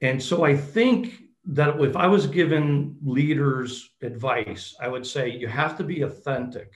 and 0.00 0.22
so 0.22 0.44
I 0.44 0.56
think 0.56 1.23
that 1.46 1.80
if 1.80 1.96
I 1.96 2.06
was 2.06 2.26
given 2.26 2.96
leaders 3.04 3.90
advice, 4.02 4.74
I 4.80 4.88
would 4.88 5.06
say 5.06 5.30
you 5.30 5.46
have 5.46 5.76
to 5.78 5.84
be 5.84 6.02
authentic 6.02 6.72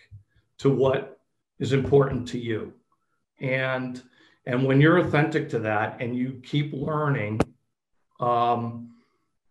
to 0.59 0.71
what 0.71 1.21
is 1.59 1.73
important 1.73 2.29
to 2.29 2.39
you. 2.39 2.73
And 3.41 4.03
and 4.47 4.65
when 4.65 4.81
you're 4.81 4.99
authentic 4.99 5.49
to 5.51 5.59
that 5.61 6.01
and 6.01 6.17
you 6.17 6.41
keep 6.43 6.73
learning, 6.73 7.41
um, 8.19 8.95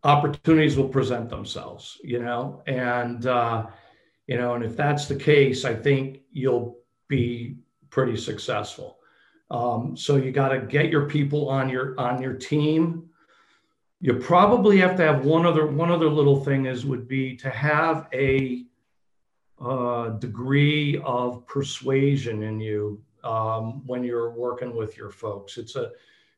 opportunities 0.03 0.75
will 0.75 0.89
present 0.89 1.29
themselves, 1.29 1.99
you 2.03 2.19
know, 2.19 2.63
and 2.65 3.25
uh, 3.25 3.67
you 4.27 4.37
know, 4.37 4.55
and 4.55 4.63
if 4.63 4.75
that's 4.75 5.07
the 5.07 5.15
case, 5.15 5.65
I 5.65 5.73
think 5.73 6.21
you'll 6.31 6.79
be 7.07 7.57
pretty 7.89 8.17
successful. 8.17 8.97
Um, 9.49 9.95
so 9.95 10.17
you 10.17 10.31
got 10.31 10.49
to 10.49 10.59
get 10.59 10.89
your 10.89 11.07
people 11.07 11.47
on 11.49 11.69
your 11.69 11.99
on 11.99 12.21
your 12.21 12.33
team 12.33 13.06
you 13.99 14.13
probably 14.13 14.77
have 14.77 14.95
to 14.97 15.03
have 15.03 15.25
one 15.25 15.45
other 15.45 15.65
one 15.65 15.91
other 15.91 16.09
little 16.09 16.43
thing 16.43 16.65
is 16.65 16.85
would 16.85 17.07
be 17.07 17.35
to 17.37 17.49
have 17.49 18.07
a 18.13 18.65
uh, 19.59 20.09
degree 20.09 21.01
of 21.03 21.45
persuasion 21.47 22.43
in 22.43 22.59
you 22.59 23.01
um, 23.23 23.85
when 23.87 24.03
you're 24.03 24.29
working 24.29 24.75
with 24.75 24.95
your 24.97 25.09
folks. 25.09 25.57
It's 25.57 25.75
a, 25.75 25.91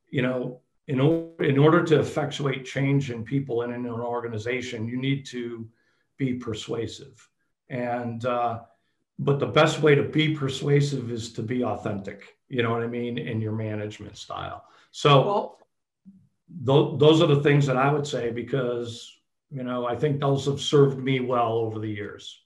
you 0.09 0.21
know, 0.21 0.61
in, 0.87 0.99
in 1.39 1.59
order 1.59 1.83
to 1.83 1.99
effectuate 1.99 2.65
change 2.65 3.11
in 3.11 3.23
people 3.23 3.61
and 3.61 3.73
in 3.73 3.85
an 3.85 3.91
organization, 3.91 4.87
you 4.87 4.97
need 4.97 5.25
to 5.27 5.67
be 6.17 6.33
persuasive. 6.33 7.29
And, 7.69 8.25
uh, 8.25 8.61
but 9.19 9.39
the 9.39 9.45
best 9.45 9.81
way 9.81 9.95
to 9.95 10.03
be 10.03 10.33
persuasive 10.33 11.11
is 11.11 11.33
to 11.33 11.43
be 11.43 11.63
authentic, 11.63 12.37
you 12.47 12.63
know 12.63 12.71
what 12.71 12.81
I 12.81 12.87
mean, 12.87 13.17
in 13.17 13.41
your 13.41 13.51
management 13.51 14.17
style. 14.17 14.65
So, 14.91 15.25
well, 15.25 15.58
th- 16.65 16.97
those 16.97 17.21
are 17.21 17.27
the 17.27 17.41
things 17.41 17.65
that 17.67 17.77
I 17.77 17.91
would 17.91 18.05
say 18.05 18.31
because, 18.31 19.19
you 19.51 19.63
know, 19.63 19.85
I 19.85 19.95
think 19.95 20.19
those 20.19 20.45
have 20.45 20.59
served 20.59 20.99
me 20.99 21.19
well 21.19 21.53
over 21.53 21.79
the 21.79 21.89
years. 21.89 22.41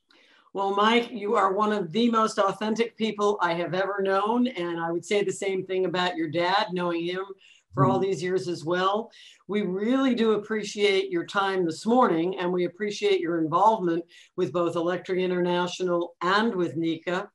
Well, 0.54 0.76
Mike, 0.76 1.10
you 1.12 1.36
are 1.36 1.54
one 1.54 1.74
of 1.74 1.92
the 1.92 2.12
most 2.12 2.38
authentic 2.38 2.96
people 2.96 3.40
I 3.42 3.54
have 3.56 3.74
ever 3.74 4.02
known. 4.02 4.48
And 4.48 4.80
I 4.80 4.92
would 4.92 5.04
say 5.04 5.24
the 5.24 5.32
same 5.32 5.66
thing 5.66 5.86
about 5.86 6.16
your 6.16 6.30
dad, 6.30 6.68
knowing 6.72 7.04
him 7.06 7.26
for 7.74 7.86
all 7.86 8.00
mm-hmm. 8.00 8.04
these 8.04 8.22
years 8.22 8.48
as 8.48 8.64
well. 8.64 9.12
We 9.48 9.62
really 9.62 10.14
do 10.14 10.34
appreciate 10.34 11.10
your 11.10 11.26
time 11.26 11.66
this 11.66 11.86
morning 11.86 12.38
and 12.40 12.52
we 12.52 12.66
appreciate 12.66 13.20
your 13.20 13.42
involvement 13.42 14.04
with 14.36 14.54
both 14.54 14.76
Electri 14.76 15.22
International 15.22 16.16
and 16.22 16.54
with 16.54 16.78
NECA. 16.78 17.28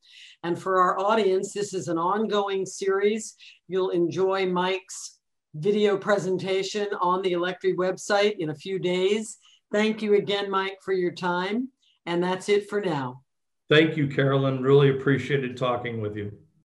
And 0.44 0.56
for 0.56 0.80
our 0.80 0.98
audience, 1.00 1.52
this 1.52 1.74
is 1.74 1.88
an 1.88 1.98
ongoing 1.98 2.64
series. 2.64 3.34
You'll 3.66 3.90
enjoy 3.90 4.46
Mike's 4.46 5.17
video 5.54 5.96
presentation 5.96 6.88
on 7.00 7.22
the 7.22 7.32
Electri 7.32 7.74
website 7.74 8.36
in 8.38 8.50
a 8.50 8.54
few 8.54 8.78
days. 8.78 9.38
Thank 9.72 10.02
you 10.02 10.14
again, 10.14 10.50
Mike, 10.50 10.78
for 10.82 10.92
your 10.92 11.12
time. 11.12 11.68
And 12.06 12.22
that's 12.22 12.48
it 12.48 12.68
for 12.68 12.80
now. 12.80 13.22
Thank 13.68 13.96
you, 13.96 14.08
Carolyn. 14.08 14.62
Really 14.62 14.90
appreciated 14.90 15.56
talking 15.56 16.00
with 16.00 16.16
you. 16.16 16.32